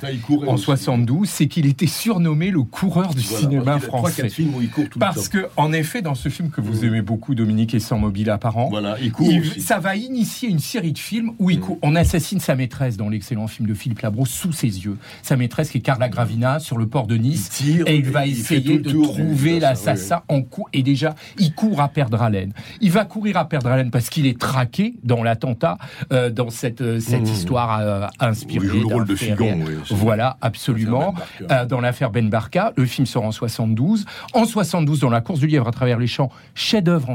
en 0.47 0.55
aussi. 0.55 0.63
72, 0.65 1.29
c'est 1.29 1.47
qu'il 1.49 1.67
était 1.67 1.87
surnommé 1.87 2.51
le 2.51 2.63
coureur 2.63 3.15
du 3.15 3.21
Voilà, 3.23 3.41
cinéma 3.41 3.79
français. 3.81 4.23
quatre 4.23 4.33
films 4.33 4.55
où 4.55 4.63
il 4.63 4.71
court 4.71 4.85
tout 4.91 4.99
le 4.99 5.01
Parce 5.01 5.29
temps. 5.29 5.39
que, 5.39 5.47
en 5.57 5.73
effet, 5.73 6.03
dans 6.03 6.15
ce 6.15 6.29
film 6.29 6.51
que 6.51 6.61
vous 6.61 6.85
aimez 6.85 7.03
beaucoup, 7.03 7.35
Dominique 7.35 7.75
et 7.75 7.81
sans 7.81 7.99
mobile 7.99 8.31
apparent, 8.31 8.69
Voilà, 8.71 8.97
il 9.01 9.13
court 9.13 9.29
il- 9.31 9.41
aussi. 9.41 9.61
ça 9.61 9.79
va 9.79 9.97
initier 9.97 10.49
une 10.49 10.59
série 10.59 10.93
de 10.93 10.99
films 10.99 11.33
où 11.39 11.51
il 11.51 11.61
court. 11.61 11.79
On 11.83 11.95
assassine 11.97 12.41
sa 12.41 12.55
maîtresse 12.55 12.97
dans 12.97 13.09
l'excellent 13.13 13.47
film 13.47 13.69
de 13.69 13.75
Philippe 13.75 14.01
Labro 14.01 14.27
sous 14.27 14.53
ses 14.53 14.85
yeux. 14.85 14.99
Sa 15.23 15.37
maîtresse 15.37 15.71
qui 15.71 15.79
est 15.79 15.83
Carla 15.83 16.09
Gravina 16.09 16.59
sur 16.59 16.77
le 16.79 16.87
port 16.87 17.07
de 17.07 17.17
Nice. 17.17 17.49
Il 17.61 17.75
tire, 17.75 17.85
et 17.89 17.97
il 17.97 18.11
va 18.11 18.27
il 18.27 18.33
essayer 18.39 18.79
de 18.79 18.91
trouver 19.03 19.61
l'assassin 19.61 20.23
en 20.29 20.43
cours. 20.43 20.69
Et 20.73 20.83
déjà, 20.83 21.15
il 21.39 21.55
court 21.55 21.81
à 21.81 21.89
perdre 21.89 22.21
haleine. 22.23 22.53
Il 22.81 22.91
va 22.91 23.05
courir 23.05 23.37
à 23.37 23.49
perdre 23.49 23.71
haleine 23.71 23.91
parce 23.91 24.11
qu'il 24.11 24.27
est 24.27 24.39
traqué 24.39 24.95
dans 25.03 25.23
l'attentat, 25.23 25.79
euh, 26.13 26.31
dans 26.31 26.51
cette, 26.51 26.81
euh, 26.81 27.01
cette 27.01 27.23
Mmh. 27.23 27.33
histoire 27.33 27.79
euh, 27.81 28.07
inspirée. 28.21 28.67
Oui, 28.67 28.67
il 28.75 28.81
joue 28.81 28.89
le 28.89 28.95
rôle 28.95 29.05
de 29.07 29.15
réel. 29.15 29.37
oui, 29.67 29.75
voilà, 29.91 30.37
absolument. 30.41 31.15
Ben. 31.41 31.47
Euh, 31.51 31.67
dans 31.67 31.81
l'affaire 31.81 32.11
Ben 32.11 32.29
Barka, 32.29 32.73
le 32.77 32.87
film 32.87 33.07
sort 33.07 33.25
en 33.25 33.33
72. 33.33 34.05
En 34.33 34.45
72, 34.45 35.01
dans 35.01 35.11
La 35.11 35.21
course 35.21 35.41
du 35.41 35.47
lièvre 35.47 35.69
à 35.69 35.71
travers 35.71 35.99
les 35.99 36.07
champs, 36.07 36.31
chef-d'œuvre 36.55 37.15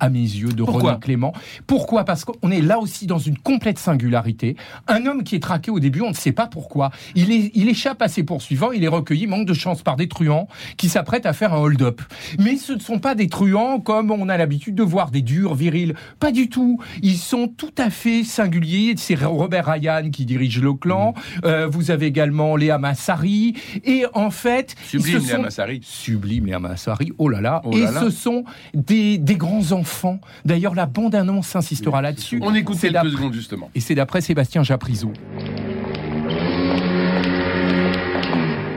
à 0.00 0.08
mes 0.08 0.18
yeux 0.20 0.52
de 0.52 0.62
Pourquoi 0.62 0.92
René 0.92 1.00
Clément. 1.00 1.32
Pourquoi? 1.66 2.04
Parce 2.04 2.24
qu'on 2.24 2.50
est 2.50 2.60
là 2.62 2.78
aussi 2.78 3.06
dans 3.06 3.18
une 3.18 3.36
complète 3.38 3.78
singularité. 3.78 4.56
Un 4.88 5.06
homme 5.06 5.23
qui 5.24 5.34
est 5.34 5.40
traqué 5.40 5.70
au 5.70 5.80
début, 5.80 6.02
on 6.02 6.10
ne 6.10 6.14
sait 6.14 6.32
pas 6.32 6.46
pourquoi. 6.46 6.90
Il, 7.14 7.32
est, 7.32 7.50
il 7.54 7.68
échappe 7.68 8.00
à 8.02 8.08
ses 8.08 8.22
poursuivants, 8.22 8.70
il 8.72 8.84
est 8.84 8.88
recueilli, 8.88 9.26
manque 9.26 9.46
de 9.46 9.54
chance 9.54 9.82
par 9.82 9.96
des 9.96 10.06
truands 10.08 10.46
qui 10.76 10.88
s'apprêtent 10.88 11.26
à 11.26 11.32
faire 11.32 11.52
un 11.54 11.58
hold-up. 11.58 12.00
Mais 12.38 12.56
ce 12.56 12.72
ne 12.74 12.78
sont 12.78 12.98
pas 12.98 13.14
des 13.14 13.28
truands 13.28 13.80
comme 13.80 14.10
on 14.10 14.28
a 14.28 14.36
l'habitude 14.36 14.74
de 14.74 14.82
voir, 14.82 15.10
des 15.10 15.22
durs, 15.22 15.54
virils. 15.54 15.94
Pas 16.20 16.30
du 16.30 16.48
tout. 16.48 16.78
Ils 17.02 17.16
sont 17.18 17.48
tout 17.48 17.72
à 17.78 17.90
fait 17.90 18.22
singuliers. 18.24 18.94
C'est 18.96 19.14
Robert 19.16 19.66
Ryan 19.66 20.10
qui 20.12 20.24
dirige 20.26 20.60
le 20.60 20.74
clan. 20.74 21.14
Euh, 21.44 21.66
vous 21.66 21.90
avez 21.90 22.06
également 22.06 22.56
Léa 22.56 22.78
Massari. 22.78 23.54
Et 23.84 24.04
en 24.14 24.30
fait, 24.30 24.74
Sublime, 24.86 25.18
Léa 25.18 25.36
sont- 25.36 25.42
Massari. 25.42 25.80
Sublime 25.82 26.46
Léa 26.46 26.58
Massari. 26.58 27.12
Oh 27.18 27.28
là 27.28 27.40
là. 27.40 27.62
Oh 27.64 27.72
et 27.72 27.80
là 27.82 28.00
ce 28.00 28.10
sont 28.10 28.44
des, 28.74 29.18
des 29.18 29.36
grands 29.36 29.72
enfants. 29.72 30.20
D'ailleurs, 30.44 30.74
la 30.74 30.86
bande-annonce 30.86 31.56
insistera 31.56 32.02
là-dessus. 32.02 32.40
On 32.42 32.54
écoute 32.54 32.78
quelques 32.80 32.92
d'après- 32.92 33.10
secondes, 33.10 33.32
justement. 33.32 33.70
Et 33.74 33.80
c'est 33.80 33.94
d'après 33.94 34.20
Sébastien 34.20 34.62
Japrisot. 34.62 35.12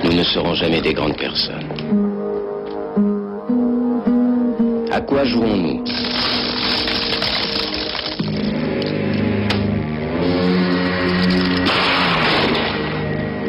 Nous 0.03 0.13
ne 0.13 0.23
serons 0.23 0.53
jamais 0.55 0.81
des 0.81 0.93
grandes 0.93 1.17
personnes. 1.17 1.67
À 4.91 5.01
quoi 5.01 5.23
jouons-nous? 5.25 5.83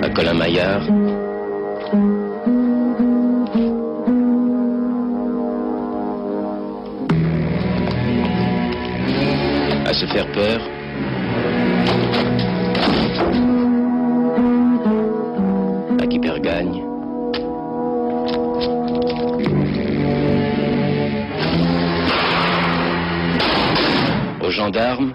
À 0.03 0.09
Colin 0.11 0.35
Maillard. 0.35 0.83
À 9.87 9.93
se 9.95 10.07
faire 10.07 10.27
peur 10.33 10.78
gendarmes 24.69 25.15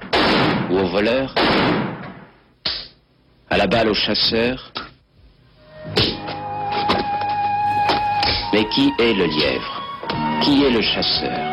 ou 0.71 0.77
aux 0.79 0.87
voleurs 0.87 1.33
À 3.51 3.57
la 3.57 3.67
balle 3.67 3.89
aux 3.89 3.93
chasseurs. 3.93 4.71
Mais 8.51 8.65
qui 8.73 8.91
est 8.99 9.13
le 9.13 9.25
lièvre? 9.25 9.73
Qui 10.41 10.63
est 10.65 10.71
le 10.71 10.81
chasseur? 10.81 11.52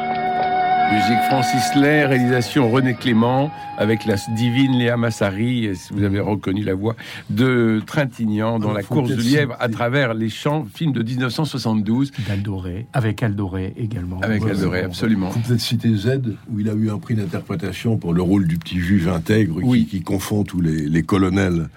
Musique 0.92 1.22
Francis 1.28 1.74
Lair, 1.76 2.08
réalisation 2.10 2.68
René 2.70 2.94
Clément, 2.94 3.50
avec 3.78 4.04
la 4.06 4.16
divine 4.34 4.72
Léa 4.76 4.96
Massari, 4.96 5.70
si 5.74 5.92
vous 5.92 6.02
avez 6.02 6.18
reconnu 6.18 6.64
la 6.64 6.74
voix 6.74 6.96
de 7.30 7.80
Trintignant 7.86 8.58
dans 8.58 8.70
Ah, 8.70 8.74
La 8.78 8.82
course 8.82 9.08
du 9.10 9.14
peut-être 9.16 9.26
lièvre 9.30 9.56
à 9.60 9.68
travers 9.68 10.14
les 10.14 10.28
champs, 10.28 10.66
film 10.74 10.92
de 10.92 11.02
1972, 11.02 12.10
D'Aldoré. 12.28 12.86
Avec 12.92 13.22
Aldoré 13.22 13.72
également. 13.76 14.18
avec 14.20 14.42
Ouais, 14.44 14.50
Aldoré, 14.50 14.82
absolument. 14.82 15.30
Faut 15.30 15.38
peut-être 15.40 15.60
citer 15.60 15.94
Z, 15.94 16.22
où 16.52 16.58
il 16.58 16.68
a 16.68 16.74
eu 16.74 16.90
un 16.90 16.98
prix 16.98 17.14
d'interprétation 17.14 17.96
pour 17.96 18.12
le 18.12 18.22
rôle 18.22 18.48
du 18.48 18.58
petit 18.58 18.80
juge 18.80 19.06
intègre 19.06 19.60
Oui. 19.62 19.84
qui, 19.84 19.98
qui 19.98 20.02
confond 20.02 20.42
tous 20.42 20.60
les, 20.60 20.88
les 20.88 21.02
colonels 21.04 21.68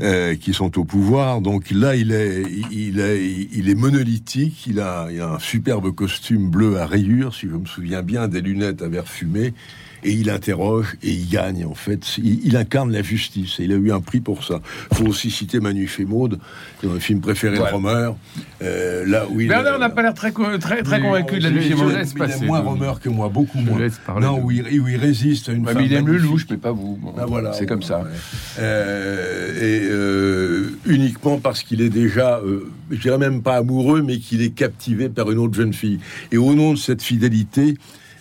euh, 0.00 0.34
qui 0.34 0.54
sont 0.54 0.78
au 0.78 0.84
pouvoir. 0.84 1.40
Donc 1.40 1.70
là, 1.70 1.94
il 1.94 2.12
est, 2.12 2.42
il 2.70 3.00
est, 3.00 3.48
il 3.52 3.68
est 3.68 3.74
monolithique. 3.74 4.66
Il 4.66 4.80
a, 4.80 5.08
il 5.10 5.20
a 5.20 5.34
un 5.34 5.38
superbe 5.38 5.94
costume 5.94 6.50
bleu 6.50 6.78
à 6.78 6.86
rayures, 6.86 7.34
si 7.34 7.46
je 7.48 7.54
me 7.54 7.66
souviens 7.66 8.02
bien, 8.02 8.28
des 8.28 8.40
lunettes 8.40 8.82
à 8.82 8.88
verre 8.88 9.08
fumé. 9.08 9.52
Et 10.02 10.12
il 10.12 10.30
interroge 10.30 10.96
et 11.02 11.10
il 11.10 11.28
gagne, 11.28 11.64
en 11.66 11.74
fait. 11.74 12.16
Il, 12.18 12.40
il 12.46 12.56
incarne 12.56 12.90
la 12.92 13.02
justice 13.02 13.60
et 13.60 13.64
il 13.64 13.72
a 13.72 13.76
eu 13.76 13.92
un 13.92 14.00
prix 14.00 14.20
pour 14.20 14.44
ça. 14.44 14.60
faut 14.94 15.06
aussi 15.06 15.30
citer 15.30 15.60
Manu 15.60 15.86
Fémaude, 15.86 16.38
dans 16.82 16.92
le 16.94 16.98
film 16.98 17.20
préféré 17.20 17.56
Voilà. 17.56 17.70
de 17.72 17.76
Romer. 17.76 18.10
euh, 18.62 19.04
là 19.06 19.26
où 19.30 19.40
il 19.40 19.48
Bernard 19.48 19.74
euh, 19.74 19.78
n'a 19.78 19.90
pas 19.90 20.02
l'air 20.02 20.14
très, 20.14 20.32
très, 20.32 20.82
très 20.82 21.00
convaincu 21.00 21.38
de 21.38 21.42
la. 21.44 21.50
Il 21.50 21.72
est 21.72 22.46
moins 22.46 22.60
Romer 22.60 22.92
que 23.02 23.08
moi, 23.08 23.28
beaucoup 23.28 23.58
moins. 23.58 23.78
laisse 23.78 23.98
parler 24.06 24.26
Non, 24.26 24.40
où 24.42 24.50
il, 24.50 24.62
où 24.80 24.88
il 24.88 24.96
résiste 24.96 25.48
à 25.48 25.52
une 25.52 25.66
Ouais, 25.66 25.72
femme 25.72 25.82
mais 25.82 25.86
il 25.88 25.92
aime 25.92 26.06
le 26.08 26.16
louche, 26.18 26.46
mais 26.50 26.56
pas 26.56 26.72
vous. 26.72 26.98
Bon, 27.00 27.12
Ah, 27.18 27.26
voilà, 27.26 27.52
c'est 27.52 27.66
comme 27.66 27.82
ça. 27.82 27.98
ouais. 28.00 28.08
Euh, 28.58 29.54
et 29.60 29.88
euh, 29.90 30.70
uniquement 30.86 31.38
parce 31.38 31.62
qu'il 31.62 31.80
est 31.82 31.88
déjà, 31.90 32.38
euh, 32.38 32.70
je 32.90 32.96
dirais 33.00 33.18
même 33.18 33.42
pas 33.42 33.56
amoureux, 33.56 34.02
mais 34.02 34.18
qu'il 34.18 34.42
est 34.42 34.50
captivé 34.54 35.08
par 35.08 35.30
une 35.30 35.38
autre 35.38 35.54
jeune 35.54 35.72
fille. 35.72 35.98
Et 36.32 36.38
au 36.38 36.54
nom 36.54 36.72
de 36.72 36.78
cette 36.78 37.02
fidélité, 37.02 37.74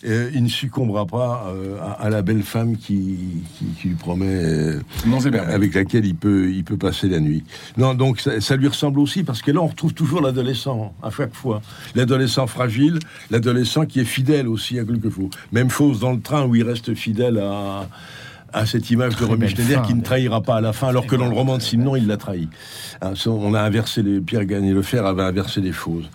euh, 0.05 0.31
il 0.33 0.43
ne 0.43 0.49
succombera 0.49 1.05
pas 1.05 1.47
euh, 1.49 1.77
à, 1.81 2.03
à 2.03 2.09
la 2.09 2.21
belle 2.21 2.43
femme 2.43 2.77
qui, 2.77 3.17
qui, 3.57 3.65
qui 3.79 3.87
lui 3.89 3.95
promet, 3.95 4.27
euh, 4.27 4.79
Non, 5.05 5.19
avec 5.25 5.73
laquelle 5.73 6.05
il 6.05 6.15
peut, 6.15 6.49
il 6.49 6.63
peut 6.63 6.77
passer 6.77 7.09
la 7.09 7.19
nuit. 7.19 7.43
Non, 7.77 7.93
donc 7.93 8.19
ça, 8.21 8.39
ça 8.39 8.55
lui 8.55 8.67
ressemble 8.67 8.99
aussi 8.99 9.23
parce 9.23 9.41
que 9.41 9.51
là 9.51 9.61
on 9.61 9.67
retrouve 9.67 9.93
toujours 9.93 10.21
l'adolescent 10.21 10.93
à 11.03 11.09
chaque 11.09 11.33
fois, 11.33 11.61
l'adolescent 11.95 12.47
fragile, 12.47 12.99
l'adolescent 13.29 13.85
qui 13.85 13.99
est 13.99 14.05
fidèle 14.05 14.47
aussi 14.47 14.79
à 14.79 14.85
quelque 14.85 15.09
chose. 15.09 15.29
Même 15.51 15.69
chose 15.69 15.99
dans 15.99 16.13
le 16.13 16.21
train 16.21 16.45
où 16.45 16.55
il 16.55 16.63
reste 16.63 16.93
fidèle 16.93 17.37
à 17.39 17.87
à 18.53 18.65
cette 18.65 18.89
image 18.89 19.15
de 19.15 19.25
Romy 19.25 19.47
Schneider 19.47 19.81
fin, 19.81 19.87
qui 19.87 19.93
ne 19.93 20.01
trahira 20.01 20.41
pas 20.41 20.55
à 20.55 20.61
la 20.61 20.73
fin, 20.73 20.87
alors 20.87 21.05
que 21.05 21.15
dans 21.15 21.27
le 21.27 21.35
roman 21.35 21.57
de 21.57 21.61
Simon, 21.61 21.95
il 21.95 22.07
l'a 22.07 22.17
trahi. 22.17 22.47
Hein, 23.01 23.13
on 23.27 23.53
a 23.53 23.61
inversé 23.61 24.01
les 24.03 24.19
Pierre 24.19 24.45
Gagné 24.45 24.73
Lefer 24.73 24.99
avait 24.99 25.23
inversé 25.23 25.61
les 25.61 25.71
choses, 25.71 26.09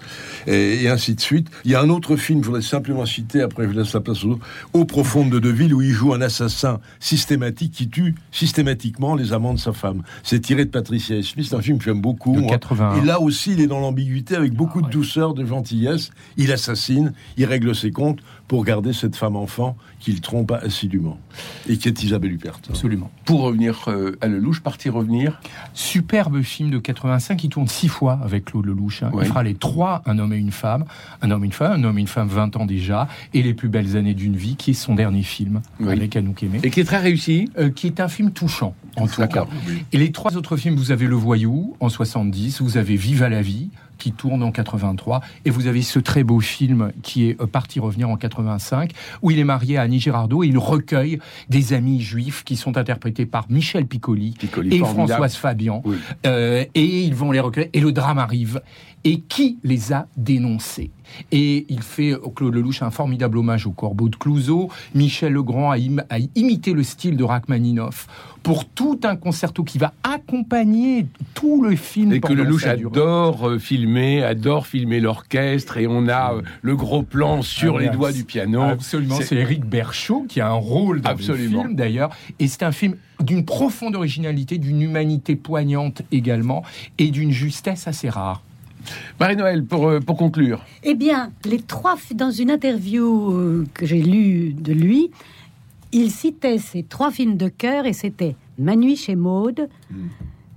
et, 0.47 0.83
et 0.85 0.89
ainsi 0.89 1.15
de 1.15 1.21
suite. 1.21 1.49
Il 1.65 1.71
y 1.71 1.75
a 1.75 1.81
un 1.81 1.89
autre 1.89 2.17
film, 2.17 2.41
je 2.43 2.47
voudrais 2.47 2.63
simplement 2.63 3.05
citer, 3.07 3.41
après 3.43 3.65
je 3.67 3.73
laisse 3.79 3.93
la 3.93 4.01
place 4.01 4.25
aux 4.25 4.31
autres, 4.33 4.47
Au 4.73 4.85
profonde 4.85 5.31
de 5.31 5.39
Deville, 5.39 5.75
où 5.75 5.83
il 5.83 5.91
joue 5.93 6.13
un 6.15 6.21
assassin 6.21 6.81
systématique 7.01 7.73
qui 7.73 7.89
tue 7.89 8.15
systématiquement 8.33 9.15
les 9.15 9.33
amants 9.33 9.55
de 9.55 9.59
sa 9.59 9.73
femme. 9.73 10.03
C'est 10.23 10.41
tiré 10.41 10.65
de 10.65 10.71
Patricia 10.71 11.23
Smith, 11.23 11.47
c'est 11.49 11.57
un 11.57 11.63
film 11.63 11.79
que 11.79 11.85
j'aime 11.85 12.01
beaucoup. 12.01 12.35
De 12.35 12.41
moi. 12.41 12.51
81. 12.51 13.03
Et 13.03 13.05
là 13.07 13.21
aussi, 13.21 13.53
il 13.53 13.61
est 13.61 13.67
dans 13.67 13.81
l'ambiguïté 13.81 14.37
avec 14.37 14.53
beaucoup 14.53 14.83
de 14.83 14.89
douceur, 14.89 15.35
de 15.35 15.45
gentillesse. 15.47 16.11
Il 16.37 16.53
assassine, 16.53 17.13
il 17.37 17.45
règle 17.47 17.75
ses 17.75 17.91
comptes 17.91 18.21
pour 18.49 18.65
garder 18.65 18.93
cette 18.93 19.17
femme 19.17 19.37
enfant 19.37 19.77
qu'il 20.01 20.21
trompe 20.21 20.53
assidûment 20.53 21.19
et 21.69 21.79
qui 21.79 21.89
est 21.89 22.03
Isabelle 22.03 22.33
Huppert. 22.33 22.59
Absolument. 22.69 23.11
Pour 23.25 23.41
revenir 23.41 23.87
euh, 23.89 24.19
à 24.21 24.27
Lelouch, 24.29 24.61
partir 24.61 24.95
revenir. 24.95 25.41
Superbe 25.73 26.43
film 26.43 26.71
de 26.71 26.79
85 26.79 27.37
qui 27.37 27.49
tourne 27.49 27.69
six 27.69 27.89
fois 27.89 28.21
avec 28.23 28.45
Claude 28.47 28.67
Lelouch. 28.67 29.03
hein. 29.03 29.11
Oui. 29.15 29.23
Il 29.25 29.29
fera 29.29 29.43
les 29.43 29.55
trois, 29.55 30.03
un 30.05 30.19
homme 30.19 30.34
et 30.35 30.39
une 30.39 30.51
femme, 30.53 30.85
un 31.23 31.31
homme 31.31 31.45
et 31.45 31.47
une 31.47 31.53
femme, 31.53 31.81
un 31.81 31.85
homme 31.85 31.99
et 31.99 32.01
une 32.03 32.07
femme 32.07 32.29
20 32.29 32.57
ans 32.57 32.67
déjà, 32.67 33.09
et 33.33 33.43
les 33.43 33.55
plus 33.55 33.69
belles 33.69 33.97
années 33.97 34.15
d'une 34.15 34.37
vie, 34.37 34.57
qui 34.57 34.73
est 34.73 34.75
son 34.75 34.95
dernier 34.95 35.23
film 35.23 35.61
Oui. 35.81 35.93
avec 35.93 36.17
Anouk 36.17 36.43
Aimé, 36.43 36.61
Et 36.63 36.71
qui 36.71 36.81
est 36.81 36.85
très 36.85 36.99
réussi. 36.99 37.49
euh, 37.59 37.71
qui 37.71 37.87
est 37.87 38.01
un 38.01 38.09
film 38.09 38.31
touchant 38.33 38.75
en 38.97 39.09
tout 39.09 39.27
cas. 39.27 39.47
Et 39.93 39.99
les 39.99 40.13
trois 40.13 40.37
autres 40.37 40.57
films, 40.57 40.77
vous 40.77 40.93
avez 40.93 41.07
Le 41.07 41.17
Voyou 41.17 41.75
en 41.81 41.89
70, 41.89 42.61
vous 42.63 42.77
avez 42.77 42.95
Vive 42.95 43.25
à 43.25 43.29
la 43.29 43.43
vie 43.43 43.71
qui 43.99 44.13
tourne 44.13 44.43
en 44.43 44.51
83, 44.53 45.21
et 45.45 45.51
vous 45.51 45.67
avez 45.67 45.81
ce 45.83 45.99
très 45.99 46.23
beau 46.25 46.39
film 46.41 46.93
qui 47.03 47.29
est 47.29 47.41
euh, 47.41 47.47
Parti 47.47 47.79
revenir 47.81 48.09
en 48.11 48.17
85, 48.17 48.91
où 49.23 49.31
il 49.33 49.39
est 49.39 49.45
marié 49.45 49.79
à 49.79 49.83
Annie 49.83 49.99
Girardot 50.01 50.43
et 50.45 50.49
il 50.49 50.59
recueille 50.59 51.19
des 51.49 51.73
amis 51.73 52.01
juifs 52.03 52.43
qui 52.45 52.57
sont 52.57 52.77
interprétés 52.77 53.25
par 53.27 53.47
Michel 53.51 53.87
Piccoli, 53.87 54.35
Piccoli, 54.39 54.75
et 54.75 54.79
formidable. 54.79 55.09
Françoise 55.09 55.35
Fabian, 55.37 55.83
Oui. 55.85 55.97
Euh, 56.27 56.65
et 56.75 57.03
ils 57.05 57.15
vont 57.15 57.31
les 57.33 57.41
recueillir, 57.41 57.71
et 57.73 57.81
le 57.81 57.91
drame 57.93 58.19
arrive. 58.19 58.61
Et 59.07 59.21
qui 59.21 59.59
les 59.63 59.93
a 59.93 60.07
dénoncés? 60.17 60.91
Et 61.31 61.67
il 61.69 61.83
fait, 61.83 62.13
euh, 62.13 62.19
Claude 62.35 62.55
Lelouch, 62.55 62.81
un 62.83 62.91
formidable 62.91 63.37
hommage 63.37 63.67
au 63.67 63.71
corbeau 63.71 64.09
de 64.09 64.17
Clouseau. 64.17 64.71
Michel 64.95 65.35
Legrand 65.35 65.71
a, 65.71 65.77
im- 65.77 66.03
a 66.09 66.19
imité 66.35 66.73
le 66.73 66.83
style 66.83 67.17
de 67.19 67.23
Rachmaninoff 67.25 68.07
pour 68.43 68.65
tout 68.65 68.99
un 69.05 69.15
concerto 69.17 69.63
qui 69.63 69.77
va 69.77 69.93
accompagner 70.03 71.07
tout 71.35 71.63
le 71.63 71.77
film. 71.77 72.13
Et 72.15 72.21
que 72.21 72.33
Lelouch 72.33 72.65
adore 72.65 73.47
euh, 73.49 73.59
filmer, 73.59 74.23
adore 74.25 74.67
filmer 74.67 75.01
l'orchestre, 75.01 75.77
et 75.77 75.87
on 75.87 76.09
a 76.09 76.35
euh, 76.37 76.43
le 76.63 76.75
gros 76.75 77.03
plan 77.03 77.43
sur 77.43 77.77
Ah, 77.77 77.81
les 77.83 77.91
doigts 77.91 78.13
du 78.13 78.25
piano. 78.25 78.63
Absolument, 78.63 79.19
c'est 79.23 79.37
Eric 79.37 79.67
Berchaud 79.67 80.25
qui 80.29 80.41
a 80.41 80.49
un 80.49 80.53
rôle 80.55 81.03
dans 81.03 81.11
Absolument. 81.11 81.63
le 81.63 81.69
film 81.69 81.77
d'ailleurs. 81.77 82.11
Et 82.39 82.49
c'est 82.49 82.63
un 82.63 82.73
film 82.73 82.97
d'une 83.21 83.45
profonde 83.45 83.95
originalité, 83.97 84.57
d'une 84.57 84.81
humanité 84.81 85.37
poignante 85.37 86.03
également, 86.11 86.63
et 86.99 87.11
d'une 87.11 87.31
justesse 87.31 87.87
assez 87.87 88.09
rare. 88.09 88.43
Marie-Noël, 89.21 89.65
pour, 89.65 89.89
euh, 89.89 90.01
pour 90.01 90.17
conclure. 90.17 90.65
Eh 90.83 90.95
bien, 90.95 91.31
les 91.45 91.61
trois, 91.61 91.97
dans 92.15 92.31
une 92.31 92.51
interview 92.51 93.33
euh, 93.33 93.67
que 93.75 93.87
j'ai 93.87 94.03
lue 94.03 94.53
de 94.53 94.73
lui, 94.73 95.11
il 95.93 96.11
citait 96.11 96.59
ces 96.59 96.83
trois 96.83 97.11
films 97.11 97.37
de 97.37 97.49
cœur 97.49 97.87
et 97.87 97.93
c'était 97.93 98.37
Manu 98.59 98.97
chez 98.97 99.15
Maude, 99.15 99.69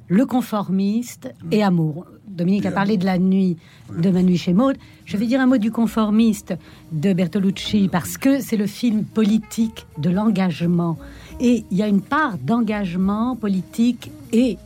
Le 0.08 0.26
Conformiste 0.26 1.34
et 1.52 1.64
Amour. 1.64 2.06
Dominique 2.28 2.66
a 2.66 2.72
parlé 2.72 2.98
de 2.98 3.06
la 3.06 3.18
nuit 3.18 3.58
de 3.96 4.10
Manu 4.10 4.38
chez 4.38 4.54
Maude. 4.54 4.78
Je 5.06 5.18
vais 5.18 5.26
dire 5.26 5.42
un 5.42 5.48
mot 5.48 5.58
du 5.58 5.72
Conformiste 5.72 6.54
de 6.92 7.14
Bertolucci 7.14 7.90
parce 7.92 8.18
que 8.18 8.40
c'est 8.40 8.58
le 8.58 8.68
film 8.68 9.04
politique 9.04 9.88
de 9.98 10.10
l'engagement. 10.10 10.98
Et 11.40 11.66
il 11.72 11.78
y 11.78 11.84
a 11.84 11.88
une 11.88 12.02
part 12.02 12.38
d'engagement 12.38 13.36
politique 13.36 14.12
et 14.34 14.58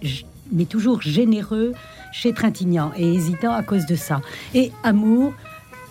mais 0.52 0.66
toujours 0.66 1.02
généreux 1.02 1.74
chez 2.12 2.34
Trintignant 2.34 2.92
et 2.96 3.14
hésitant 3.14 3.54
à 3.54 3.64
cause 3.64 3.86
de 3.86 3.96
ça. 3.96 4.22
Et 4.54 4.72
Amour, 4.84 5.34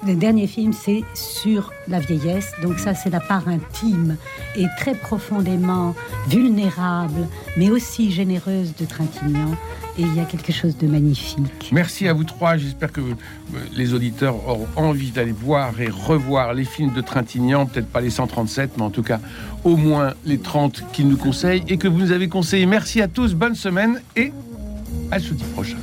le 0.06 0.14
dernier 0.14 0.46
film, 0.46 0.72
c'est 0.72 1.04
sur 1.14 1.72
la 1.86 2.00
vieillesse. 2.00 2.52
Donc 2.62 2.78
ça, 2.78 2.94
c'est 2.94 3.10
la 3.10 3.20
part 3.20 3.46
intime 3.48 4.16
et 4.56 4.64
très 4.78 4.94
profondément 4.94 5.94
vulnérable, 6.28 7.28
mais 7.56 7.70
aussi 7.70 8.10
généreuse 8.10 8.74
de 8.76 8.86
Trintignant. 8.86 9.52
Et 9.98 10.02
il 10.02 10.14
y 10.14 10.20
a 10.20 10.24
quelque 10.24 10.52
chose 10.52 10.76
de 10.78 10.86
magnifique. 10.86 11.70
Merci 11.72 12.08
à 12.08 12.14
vous 12.14 12.24
trois. 12.24 12.56
J'espère 12.56 12.92
que 12.92 13.00
euh, 13.00 13.14
les 13.76 13.92
auditeurs 13.92 14.36
auront 14.48 14.68
envie 14.76 15.10
d'aller 15.10 15.32
voir 15.32 15.78
et 15.80 15.90
revoir 15.90 16.54
les 16.54 16.64
films 16.64 16.94
de 16.94 17.02
Trintignant, 17.02 17.66
peut-être 17.66 17.88
pas 17.88 18.00
les 18.00 18.10
137, 18.10 18.78
mais 18.78 18.84
en 18.84 18.90
tout 18.90 19.02
cas 19.02 19.20
au 19.64 19.76
moins 19.76 20.14
les 20.24 20.38
30 20.38 20.84
qu'il 20.92 21.08
nous 21.08 21.18
conseille 21.18 21.62
et 21.68 21.76
que 21.76 21.88
vous 21.88 21.98
nous 21.98 22.12
avez 22.12 22.28
conseillés. 22.28 22.66
Merci 22.66 23.02
à 23.02 23.08
tous, 23.08 23.34
bonne 23.34 23.56
semaine 23.56 24.00
et 24.16 24.32
à 25.10 25.18
jeudi 25.18 25.44
prochain. 25.52 25.76